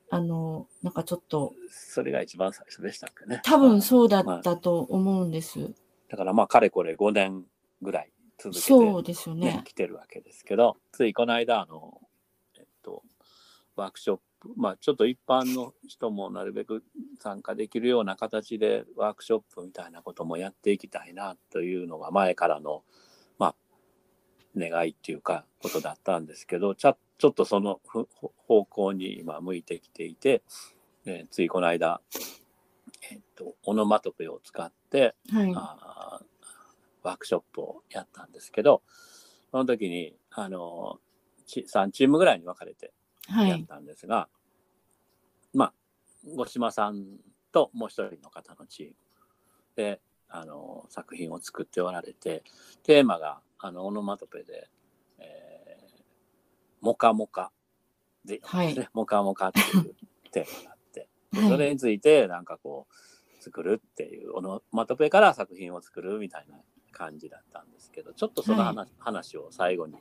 [0.10, 3.42] あの、なんかちょっと、それが一番最初でしたっけね。
[3.44, 5.74] 多分そうだはいったと思うんです。
[6.10, 7.46] だからまあかれこれ5年
[7.82, 9.62] ぐらい続けて、そうですよねね。
[9.64, 12.02] 来てるわけですけどついこの間あの、
[12.58, 13.04] えっと、
[13.76, 14.24] ワークショップ
[14.56, 16.84] まあちょっと一般の人もなるべく
[17.20, 22.84] 参加できるような形でワークショップみたいなこともやっていきたいなというのが前からの
[23.38, 23.56] まあ
[24.58, 28.08] 願いっていうかことだったんですけどちょっとそのふ
[28.48, 30.42] 方向に今向いてきていて、
[31.06, 32.02] えーついこの間、
[33.12, 35.54] えっと、オノマトペを使ってはい。
[35.56, 36.32] あー
[37.04, 38.82] ワークショップをやったんですけど、
[39.52, 41.00] その時に、あの、
[41.46, 42.94] ち3チームぐらいに分かれてはい。
[43.30, 44.28] やったんですが、
[45.54, 45.74] まあ、
[46.36, 47.06] 五島さん
[47.52, 48.94] ともう一人の方のチーム。
[49.76, 52.44] で、あの、作品を作っておられて、
[52.84, 54.70] テーマが、あの、オノマトペで、
[55.20, 56.02] えー、
[56.82, 57.52] モカモカ。
[58.26, 58.76] で、はい。
[58.76, 59.96] ね、 モカモカっていう
[60.32, 61.50] テーマがあって、ではい。
[61.50, 66.58] それについてなんかこう作るっていうオノマトペから作品を作るみたいな
[66.92, 69.96] 感じだったんですけどちょっとその話,、話を最後に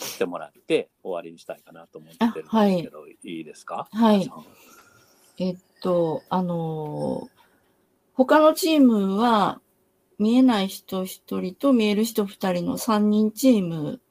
[0.00, 3.88] してもらって終わりにしたいかなと思ってるんですけど、い、いですか？
[3.92, 4.30] はい。
[5.38, 7.40] えっと、あのー
[8.14, 9.62] 他のチームは、
[10.18, 14.02] 見えない人一人と見える人二人の三人チーム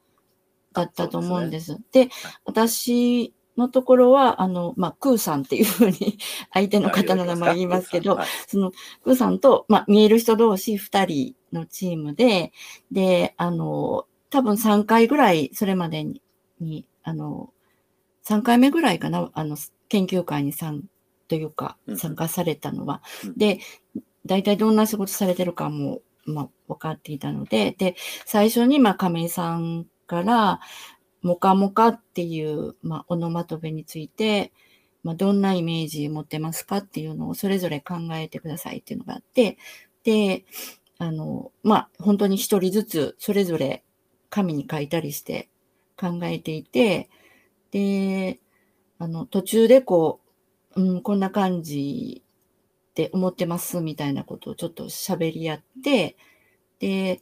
[0.72, 1.78] だったと思うんです。
[1.92, 2.08] で
[2.44, 6.18] 私のところは、あの、まあ、クーさんっていうふうに
[6.52, 8.72] 相手の方の名前言いますけど、はいその、
[9.04, 12.52] クーさんと、まあ、見える人同士二人のチームで、
[12.90, 16.22] で、あの、多分3回ぐらい、それまでに、
[16.60, 17.52] にあの、
[18.22, 19.56] 3回目ぐらいかな、あの、
[19.88, 20.84] 研究会に参、
[21.28, 23.02] というかう、ん参加されたのは。
[23.24, 23.60] うんで、
[24.26, 30.60] 大体どんな仕事されてるかも、まあ、分かっていたので、で、最初に、まあ、亀井さんから、
[31.22, 34.52] モカモカっていう、まあ、オノマトペについて、
[35.02, 39.56] まあ、どんなイメージ持ってますかっていうのをそれぞれ考えてくださいっていうのがあって、
[40.04, 40.44] で、
[40.98, 43.82] あの、まあ、本当に一人ずつそれぞれ
[44.30, 45.48] 紙に書いたりして
[45.98, 47.10] 考えていて、
[47.70, 48.40] で、
[48.98, 50.20] あの、途中でこ
[50.76, 52.22] う、うん、こんな感じ
[52.90, 56.16] って思ってますみたいなことをちょっと喋り合って、
[56.78, 57.20] で、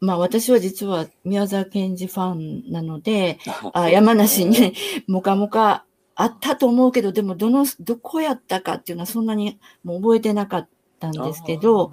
[0.00, 3.38] まあ私は実は宮沢賢治ファンなので、
[3.72, 4.74] あ山梨に
[5.06, 11.92] もかもかあったと思うけど、でもどの、どこやったかっていうのはそんなにもう覚えてなかったんですけど、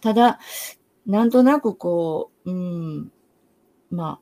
[0.00, 0.38] ただ、
[1.08, 3.12] なんとなくこう、うん、
[3.90, 4.20] ま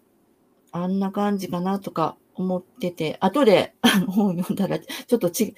[0.73, 3.75] あ、あんな感じかなとか思ってて、後で
[4.07, 5.55] 本読んだら、ちょっとち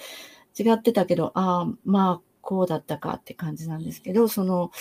[0.59, 4.73] 違ってたけど、ああ、まあ、こうだったかって感じなんですけど、その、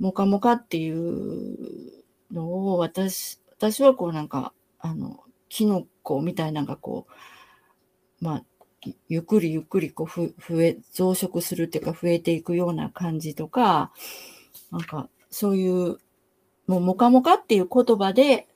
[0.00, 2.02] モカモカっていう
[2.32, 7.06] のを私、私はこうなんか、あの、キノコみたいなのがこ
[8.20, 8.44] う、まあ、
[9.08, 13.92] ゆっくりゆっくりこうふ増え、増殖するっていうか増えていくような感じとか、
[14.72, 15.98] なんかそういう、
[16.66, 18.48] もうモカモカっていう言葉で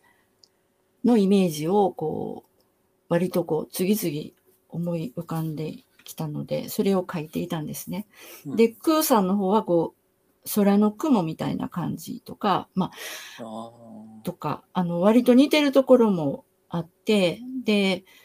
[1.04, 2.64] のイメージをこう、
[3.08, 4.32] 割とこう次々
[4.68, 8.06] 思い浮かんできたので、それを書いていたんですね。
[8.46, 10.04] うんで、クーさんの方はこう、
[10.54, 12.90] 空の雲みたいな感じとか、まあ、
[13.40, 13.72] あ
[14.22, 18.23] とか、あの、割と似てるところもあって、で、ま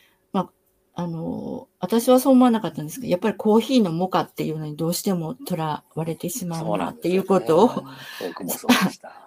[0.99, 7.69] あ、あの、私はそう思わなかったんですけど、やっぱりコーヒーのモカっていうのにどうしてもとらわれてしまうなっていうことを、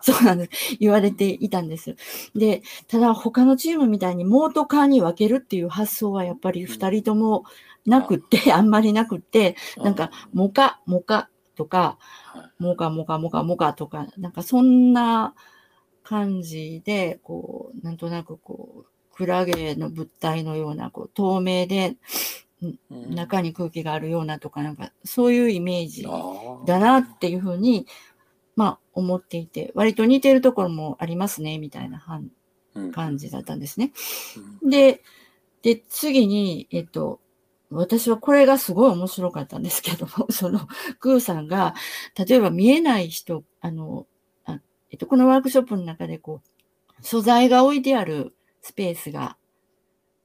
[0.00, 0.76] そうなんです。
[0.80, 1.96] 言われていたんです。
[2.34, 7.44] で、ただ他のチームみたいにモートカーに分けるっていう発想はやっぱり二人とも
[7.86, 12.62] なくって、あんまりなくって、なんか、モカ、モカとか、はい。
[12.62, 15.34] モカモカモカモカとか、なんかそんな
[16.02, 18.91] 感じで、こう、なんとなくこう、
[19.22, 21.96] クラゲの物体のような、こう、透明で
[22.90, 23.14] うん。
[23.14, 26.06] 中に空気があるようなとか、なんかそういうイメージ
[26.66, 27.86] だなっていうふうに、
[28.56, 32.04] まあ思っていて、割と似てるところもありますね、みたいな
[32.92, 33.92] 感じだったんですね。
[34.62, 34.70] うん。
[34.70, 35.02] で、
[35.62, 37.20] で、次に、えっと、
[37.70, 40.68] 私はこれがすごい面白かったんですけども、 その、
[41.00, 41.74] クーさんが、
[42.16, 44.06] 例えば見えない人、あの、
[44.44, 49.36] あえっと、このワークショップの中で、こう、素材が置いてあるスペースが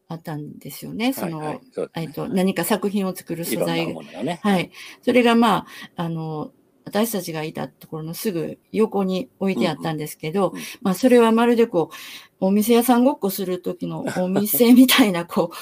[0.07, 1.11] あったんですよね。
[1.11, 4.39] その、はいはいそねえっと、何か作品を作る素材ね。
[4.41, 4.71] はい。
[5.01, 5.65] それがまあ、
[5.97, 6.51] あの、
[6.85, 15.55] 私たちがいたところのすぐ横に置いてあったんですけど、うんうんまあそれはまるでこう、お店屋さんごっこする時のお店みたいなこう、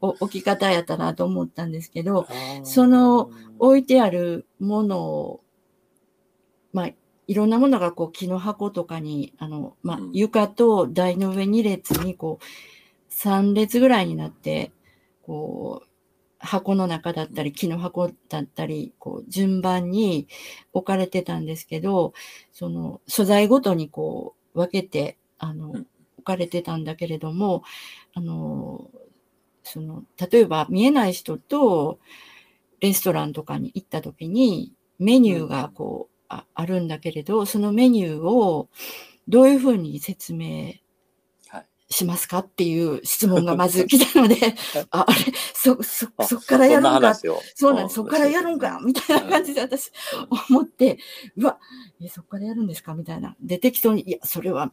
[0.00, 2.26] お置き方やったなと思ったんですけど、
[2.62, 5.40] その置いてあるものを、
[6.72, 6.90] まあ、
[7.30, 12.44] いろんなものがこう木の箱とかに、あの、まあうん、床と台の上2列にこう、
[13.14, 14.72] 3列ぐらいになって、
[15.22, 15.88] こう、
[16.40, 20.26] 箱の中だったり、木の箱だったり、こう、順番に
[20.72, 22.14] 置かれてたんですけど、
[22.50, 27.62] その、素材ごとにこう、分けて、あのうん、置かれてたんだけれども、
[28.12, 28.90] あの、
[29.62, 32.00] その、例えば見えない人と、
[32.80, 38.68] レストランとかに行った時に、メニューがこう、ああるんだけれど、そのメニューを
[39.28, 40.74] どういうふうに説明
[41.48, 41.66] はい。
[41.90, 44.36] しますかっていう質問がまず来たので、
[44.92, 47.14] あ、あれ、そ、そ、あそっからやるんか？
[47.56, 47.96] そうなんです。
[47.96, 48.80] そっからやるんか？
[48.84, 49.90] みたいな感じで私
[50.50, 50.98] 思って、
[51.36, 51.58] うわ、
[52.00, 52.94] え、そっからやるんですか？
[52.94, 53.34] みたいな。
[53.42, 54.72] で、適当に、いや、それは、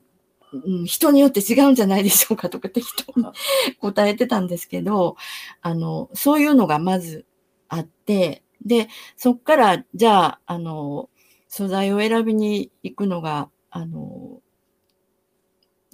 [0.53, 3.33] うん、人によって違うんじゃないでしょうかとか適当にあ
[3.81, 5.17] 答えてたんですけど、
[5.61, 7.25] あの、そういうのがまず
[7.67, 11.09] あって、で、そっから、じゃあ、あの、
[11.57, 14.41] 素材を選びに行くのが、あの、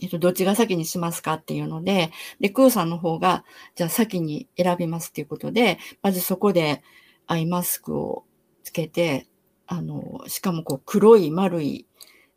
[0.02, 3.46] えっと、どっちが先にしますかっていうので、で、クーさんの方が、
[3.76, 6.84] じゃあ先に選びますっていうことで、まずそこで
[7.28, 8.26] アイマスクを
[8.66, 9.30] つけて、
[9.66, 11.88] あの、しかもこう黒い丸い、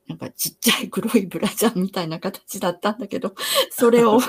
[0.07, 3.35] なんかちっちゃい 黒いブラジャーみたいな形だったんだけど、
[3.71, 4.21] それを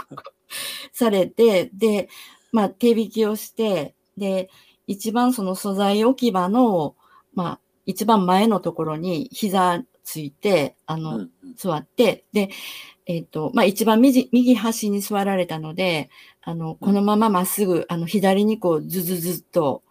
[0.92, 2.10] されて、で、
[2.52, 4.50] まあ手引きをして、で、
[4.88, 6.96] 一番その素材置き場の、
[7.36, 12.50] まあ一番前のところに膝ついて、あの、座って、で、
[13.08, 16.10] えっ、と、まあ、一番右右端に座られたので、
[16.42, 19.82] あの、このまままっすぐ、あの、左にこう、ずずずっと、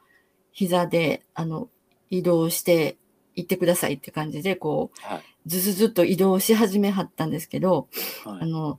[0.53, 1.69] 膝で、あの、
[2.11, 2.99] 移動して
[3.35, 5.23] 行ってくださいって感じで、こう、はい。
[5.47, 7.89] ずずずっと移動し始めはったんですけど、
[8.25, 8.43] はい。
[8.43, 8.79] あの、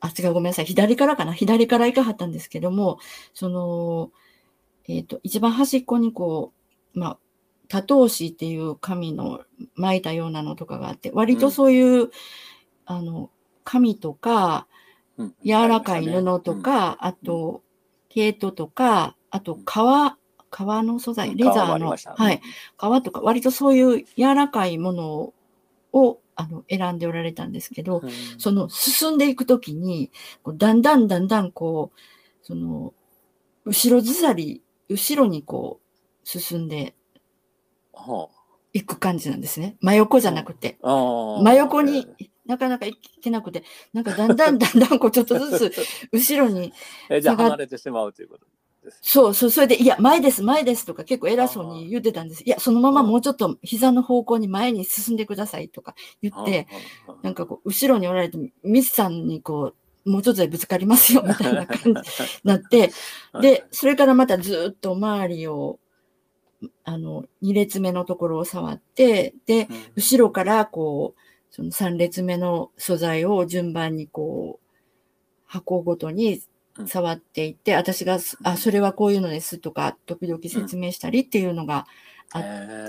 [0.00, 0.64] あ、違う、ごめんなさい。
[0.64, 1.32] 左からかな？
[1.32, 2.98] 左から行かはったんですけども、
[3.34, 4.10] その、
[4.88, 6.52] えっ、と、一番端っこにこ
[6.94, 7.18] う、まあ、
[7.68, 9.40] 多頭紙っていう紙の
[9.74, 12.10] 巻いたようなのとかがあって、割とそういう、
[12.86, 13.30] あの、
[13.64, 14.66] 紙とか、
[15.18, 15.34] うん。
[15.44, 17.62] 柔らかい布とか、あと、
[18.08, 20.16] 毛糸とか、あと、革、
[20.50, 22.40] 革の素材、レザーの、はい、。
[22.76, 25.34] 革とか、割とそういう柔らかいもの
[25.92, 28.10] を、あの、選んでおられたんですけど、うん。
[28.38, 30.10] その進んでいくときに、
[30.56, 31.98] だんだんだんだんこう、
[32.42, 32.94] その、
[33.66, 35.88] 後ろずさり、後ろにこう、
[36.24, 36.94] 進んで
[37.98, 38.28] は
[38.72, 39.76] いく感じなんですね。
[39.80, 40.78] 真横じゃなくて。
[40.82, 42.06] 真横に
[42.46, 45.72] なかなか行けなくて、なんかだんだん だんだんこうちょっとずつ
[46.12, 46.72] 後ろに、
[47.10, 48.46] えじゃあ離れてしまうということ
[48.82, 48.98] です。
[49.02, 52.42] そうそう、それで、いや、前です、前ですとか結構偉そうに言ってたんです。
[52.44, 56.68] いや、そのままもうちょっと膝の方向に前に進んでくださいとか言って、
[57.22, 59.74] なんかこう、後ろにおられて、ミスさんにこ
[60.06, 61.94] う、もうちょっとでぶつかりますよ、みたいな感じに
[62.44, 62.92] なって、
[63.42, 65.78] で、それからまたずっと周りを
[66.84, 69.76] あの、2列目のところを触って、で、うん。
[69.96, 74.68] 後ろからこう、その3列目の素材を順番にこう、
[75.46, 76.42] 箱ごとに
[76.86, 81.86] 触っていって、私が、あ、それはこういうのですとか、時々説明したりっていうのが
[82.32, 82.42] あ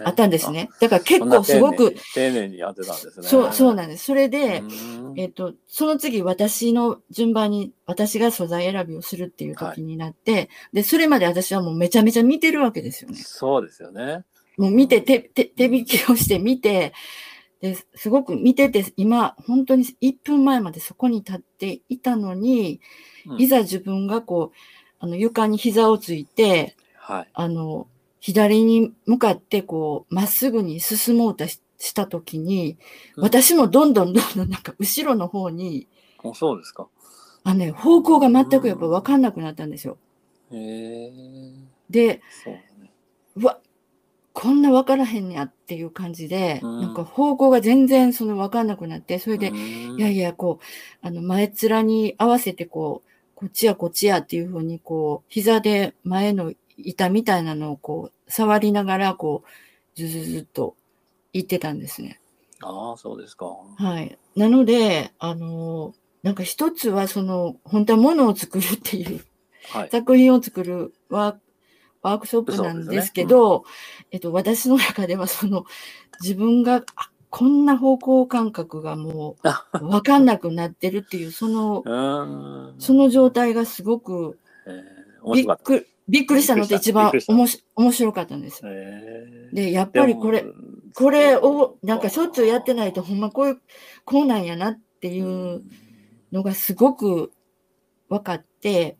[0.05, 0.69] あったんですね。
[0.79, 3.27] だから結構すごく、丁寧にやってたんですね。
[3.27, 4.05] そう、そうななんです。
[4.05, 13.17] それで、んえっと、その次私の順番に私が素材選びをするっていう時になって、で、それまで私はもうめちゃめちゃ見てるわけですよね。
[13.17, 14.25] そうですよね。
[14.57, 16.93] もう見て、手、手、手引きをして見て、
[17.61, 22.81] で、すごく見てて、今、本当に1分前までそこに立っていたのに、
[23.25, 24.57] うんいざ自分がこう、
[24.99, 27.29] あの、床に膝をついて、はい。
[27.33, 27.87] あの、
[28.19, 32.77] 左に向かってこう、まっすぐに進もうとしした時に、
[33.15, 35.87] うん私もどんどんどんどんなんか後ろの方に、
[36.23, 36.87] あそうですか。
[37.43, 39.97] あのね、方向が全くやっぱ分かんなくなったんですよ。
[40.51, 41.11] へえ。
[41.89, 42.91] で、そうね。
[43.35, 43.59] うわ、
[44.33, 49.57] こんな分からへんねやっていう感じで、うんなんか方向が全然その分かんなくなって、それで、うん
[49.97, 56.53] いやいや、こう、あの、前面に合わせてこう、こっちやこっちやっていうふうに、こう、膝で前の
[56.85, 60.75] 板みたいなのをこう、触りながら、こう、ずずずっと
[61.33, 62.19] 言ってたんですね。
[62.61, 63.47] ああ、そうですか。
[63.77, 64.17] はい。
[64.35, 69.25] なので、あの、なんか一つはその、本当は物を作るっていう
[69.71, 69.89] はい。
[69.89, 71.41] 作品を作るワーク
[72.01, 73.65] ワークショップなんですけど、
[74.11, 75.65] えっと、私の中ではその、
[76.21, 79.47] 自分が、あこんな方向感覚がもう、
[79.85, 81.83] わかんなくなってるっていう、その。
[82.79, 84.39] その状態がすごく
[85.33, 85.45] びっ。
[85.61, 88.61] くり、びっくりしたのって一番おもし面白かったんです。
[88.65, 90.45] えーで、やっぱりこれ
[90.93, 93.61] これをなんかしょっちゅうやってないと、ほんまこういう、
[94.05, 95.63] こうなんやなっていう
[96.31, 97.31] のがすごく
[98.09, 98.97] 分かって、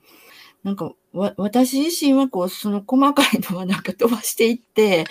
[0.64, 5.06] なんかわ私自身はこう、その細かいのはなんか飛ばしていって、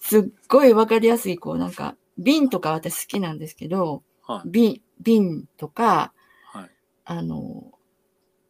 [0.00, 4.48] すっごい分かりやすい、こうなんか、瓶とか私好きなんですけど、はい。
[4.48, 6.12] 瓶、瓶とか、
[6.52, 6.70] はい。
[7.04, 7.72] あの、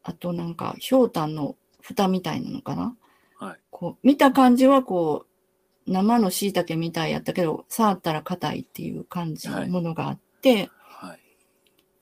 [0.03, 1.57] あとなんか、ひょうたんの
[1.89, 2.97] 蓋みたいなのかな？
[3.39, 3.59] はい。
[3.71, 5.25] こう、見た感じはこ
[5.87, 11.21] う、生の椎茸みたいやったけど、触ったら硬いっていう感じのものがあって、はい。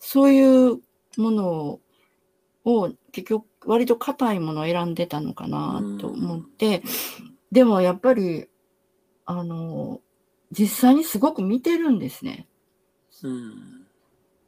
[0.01, 0.81] そういう
[1.17, 1.81] もの
[2.65, 6.83] を結局割と硬いものを選んでたのかなと思って、
[7.53, 8.49] でもやっぱり、
[9.25, 10.01] あの、
[10.51, 12.49] 実際にすごく見てるんですね。
[13.23, 13.87] うん。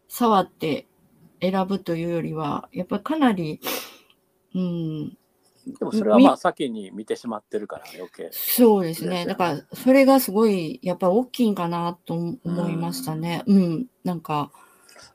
[0.09, 0.87] 触って
[1.41, 3.61] 選ぶというよりは、やっぱりかなり、
[4.55, 5.18] うん、
[5.79, 8.31] でもそれはまあ先に見てしまってるから余計。
[8.33, 9.27] そうですね。
[9.27, 12.39] だから、それがすごい、やっぱ大きいんかなと思
[12.69, 13.43] いましたね。
[13.47, 14.51] うん、なんか、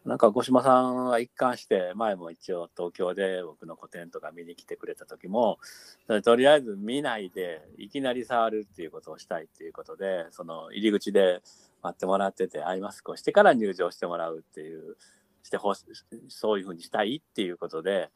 [0.06, 5.60] なんか五島さんは一貫して前も一応東京で僕の個展とか見に来てくれた時も
[6.24, 11.42] とりあえず見ないでいきなり触るっていうことをしたいっていうことでその入り口で
[11.82, 14.98] 待ってもらっててアイマスクをしてから入場してもらうっていう
[15.44, 15.86] してほし
[16.30, 18.10] そういうふうにしたいっていうことで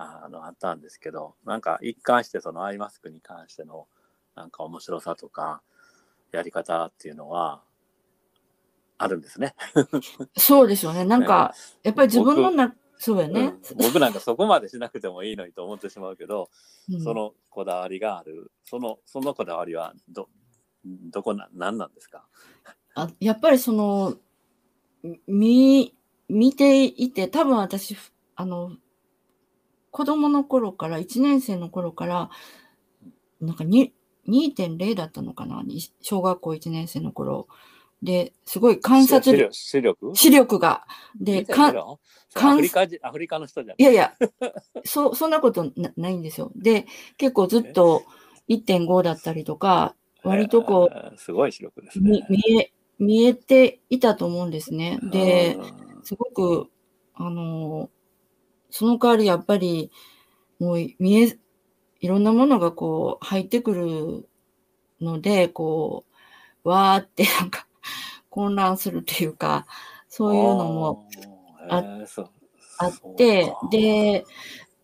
[0.00, 3.88] あのあったんですけどなんか一貫してそのアイマスクに関しての
[4.36, 5.62] なんか面白さとか
[6.30, 7.62] やり方っていうのは
[8.98, 9.54] あるんですね。
[10.36, 11.04] そうですよね。
[11.04, 13.40] なんか、やっぱり自分のな、そうやね。
[13.40, 16.50] うん僕なんかそこまでしなくてもいいのにと思ってしまうけど、
[16.92, 20.28] うんそのこだわりがあるそのそのこだわりはど
[20.84, 22.26] どこな何なんですか？
[22.94, 24.16] あやっぱりその、
[25.28, 25.94] 見、
[26.28, 27.96] 見ていて、多分私、
[28.34, 28.76] あの、
[29.90, 32.30] 子供の頃から、1年生の頃から、
[33.40, 33.94] なんかに
[34.28, 37.48] 2.0だったのかな、に小学校1年生の頃。
[38.02, 40.58] で、すごい観察力、視力視力？
[40.58, 40.86] が。
[41.20, 41.98] で、かんか
[42.32, 44.14] 観アフリカ人アフリカの人じゃいやいや、
[44.84, 46.52] そ、そんなことなないんですよ。
[46.54, 46.86] で、
[47.16, 48.04] 結構ずっと
[48.48, 52.24] 1.5だったりとか、割とこえーすごい視力ですね。
[52.28, 54.98] 見え、見えていたと思うんですね。
[55.02, 56.70] で、うんすごく、
[57.14, 57.90] あの、
[58.70, 59.90] その代わりやっぱり、
[60.58, 61.38] もう見え、
[62.00, 64.28] いろんなものがこう入ってくる
[65.00, 66.04] ので、こ
[66.64, 67.66] う、わーってなんか
[68.30, 69.66] 混乱するっていうか、
[70.08, 71.08] そういうのも
[71.68, 71.84] あ
[72.78, 74.24] あってで、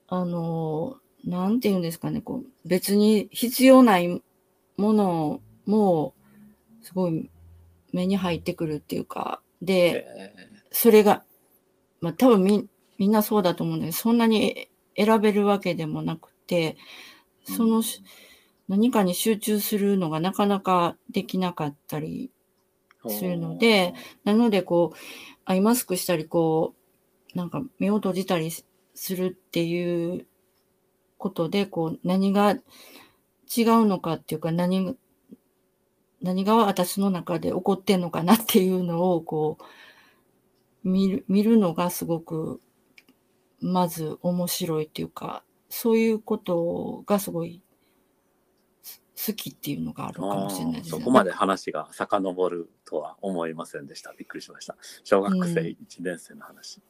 [0.08, 4.22] あの、なんていうんですかね、こう、別に必要ない
[4.76, 6.14] ものも、
[6.82, 7.30] すごい
[7.92, 10.32] 目に入ってくるっていうか、で、え
[10.70, 11.24] それが、
[12.00, 12.68] まあ多分み
[12.98, 16.76] みんなそうだと思うんだけど、そんなに選べるわけでもなくて、
[17.44, 18.02] そのし
[18.68, 22.30] 何かに集中するのがなかなかできなかったり
[23.08, 24.96] するので、なので、こう、
[25.44, 26.74] アイマスクしたり、こ
[27.34, 28.64] う、なんか目を閉じたりす
[29.16, 30.26] るっていう
[31.18, 32.60] ことで、こう、何が違う
[33.86, 34.96] のかっていうか、何
[36.24, 42.62] 何が私の中で起こってんのかなっていうのをこう見る見るのがすごく
[43.64, 47.62] まず面白いっていうかそういうことがすごい
[49.26, 54.12] 好きっていうのがあるかもしれないですそこまで話が遡るとは思いませんでした。
[54.18, 54.76] びっくりしました。
[55.04, 56.82] 小学生1年生の話。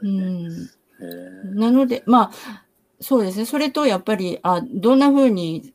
[0.00, 0.68] うん、
[1.54, 2.64] なので、まあ、
[3.00, 3.44] そうですね。
[3.44, 5.74] それとやっぱり、あ、どんな風に、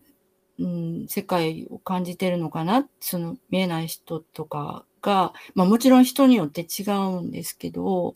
[0.58, 6.84] うん、世界を感じてるのかな、その見えない人とかが、まあもちろん人によって違
[7.18, 8.16] うんですけど、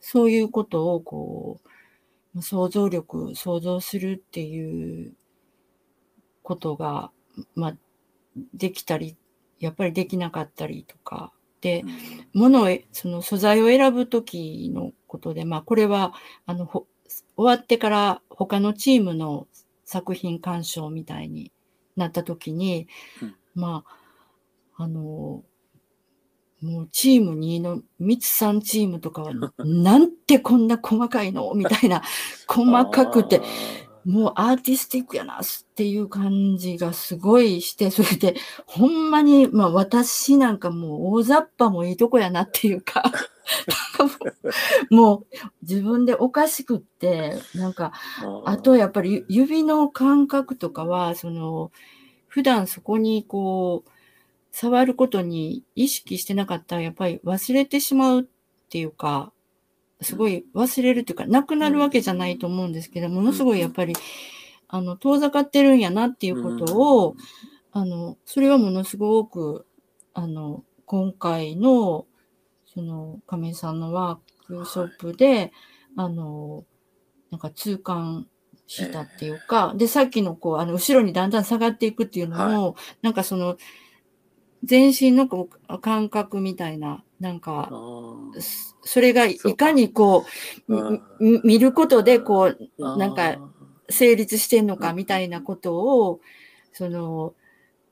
[0.00, 1.60] そういうことをこ
[2.34, 5.14] う、想像力、想像するっていう
[6.42, 7.10] ことが、
[7.54, 7.76] まあ、
[8.52, 9.16] できたり、
[9.60, 11.84] やっぱりできなかったりとか、で、
[12.34, 16.12] ものを、その素材を選ぶときのことで、まあ、これは、
[16.44, 16.86] あの、終
[17.36, 19.46] わってから他のチームの
[19.84, 21.52] 作品鑑賞みたいに
[21.96, 22.88] なったときに、
[23.22, 23.84] うん、ま
[24.76, 25.44] あ、あの、
[26.64, 31.52] もうチーム2のミツさんチームとかは、なんてこんな細かいの？
[31.54, 32.02] みたいな、
[32.48, 33.42] 細かくて、
[34.06, 35.38] もうアーティスティックやなっ
[35.74, 38.34] ていう感じがすごいして、それで、
[38.64, 43.12] ほんまに、まあ私なんかもう大雑把もいいとこやなっていうか、
[44.88, 45.26] もう
[45.60, 47.92] 自分でおかしくって、なんか、
[48.46, 51.70] あとやっぱり指の感覚とかは、その、
[52.26, 53.90] 普段そこにこう、
[54.54, 58.24] 触ることに意識してなかったら、やっぱり忘れてしまうっ
[58.70, 59.32] ていうか、
[60.00, 63.96] すごい忘れるっていうか、なくなるわけじゃないと思うんですけど、ものすごいやっぱり、
[64.68, 67.16] あの、遠ざかってるんやなっていうことを、
[67.72, 69.66] あの、それはものすごく、
[70.12, 72.06] あの、今回の、
[72.64, 75.52] その、亀井さんのワークショップで、
[75.96, 76.64] あの、
[77.32, 78.28] なんか痛感
[78.68, 83.56] したっていうか、で、さっきのこう、あの、後ろにだんだん下がっていくっていうのも、なんかその、
[84.64, 87.70] 全身のこう感覚みたいな、なんか、
[88.82, 90.24] それがいかにこ
[90.68, 93.36] う、見ることでこう、なんか
[93.88, 96.20] 成立してんのかみたいなことを、
[96.72, 97.34] その、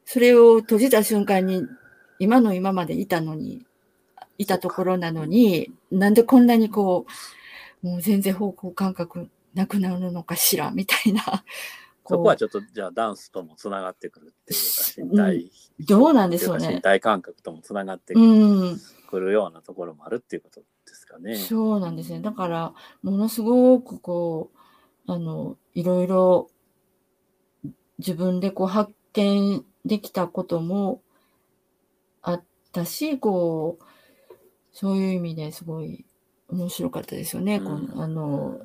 [0.05, 1.63] それを閉じた瞬間に、
[2.19, 3.65] 今の今までいたのに、
[4.39, 7.07] いたところなのに、なんでこんなにこ
[7.83, 11.45] う、もう全然方向感覚なくなるのかしら、みたいな。
[12.07, 14.57] そこはちょっとじゃあダンスともつながってくるってい
[15.05, 15.51] うか身体、うん、
[15.87, 16.75] どうなんでしょうね。
[16.75, 18.21] 身体感覚ともつながってく
[19.21, 21.37] る,、ようなところもあるっていうことですかね。
[21.37, 22.21] そうなんですね。
[22.21, 24.51] だからものすごくこ
[25.07, 26.51] うあのいろいろ
[27.99, 31.03] 自分でこう発見できたことも
[32.23, 33.85] あったしこう
[34.73, 36.05] そういう意味ですごい
[36.49, 37.57] 面白かったですよね。
[37.57, 38.61] うん、このあの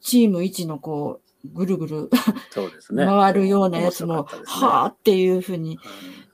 [0.00, 2.10] チーム1のこうぐるぐる
[2.50, 5.78] そうですね、回るようなやつも、ね、はあっていうふうに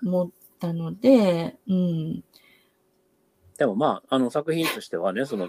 [0.04, 0.30] 思っ
[0.60, 2.24] たので、うん。
[3.58, 5.48] でもまあ、あの作品としてはね、その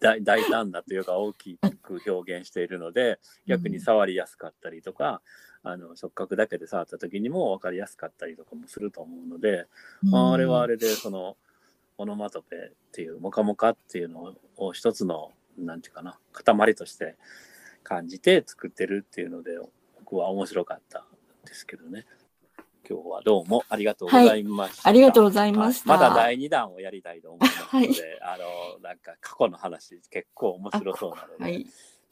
[0.00, 5.22] 大大胆なというか大きく表現しているので、逆に触りやすかったりとか、
[5.62, 9.66] うん、あの触覚だけで触った時にも分かりやすかったりとかもすると思うので、
[10.02, 11.36] うん、まあ、あれはあれでその
[11.98, 17.16] オノマトペっていうモカモカっていうのを一つのなんていうかな塊として
[17.82, 19.58] 感じて作ってるっていうので
[19.98, 21.04] 僕は面白かった
[21.44, 22.06] ですけどね。
[22.88, 24.82] 今日はどうもありがとうございました。
[24.82, 25.88] はい、ありがとうございました。
[25.88, 31.66] まだ第2弾をやりたいと思いますので、 はい、あのなんか過去の話結構面白そうなので、はい、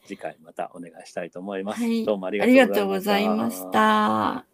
[0.05, 1.83] 次回またお願いしたいと思います。
[2.05, 4.47] どうもありがとうございました。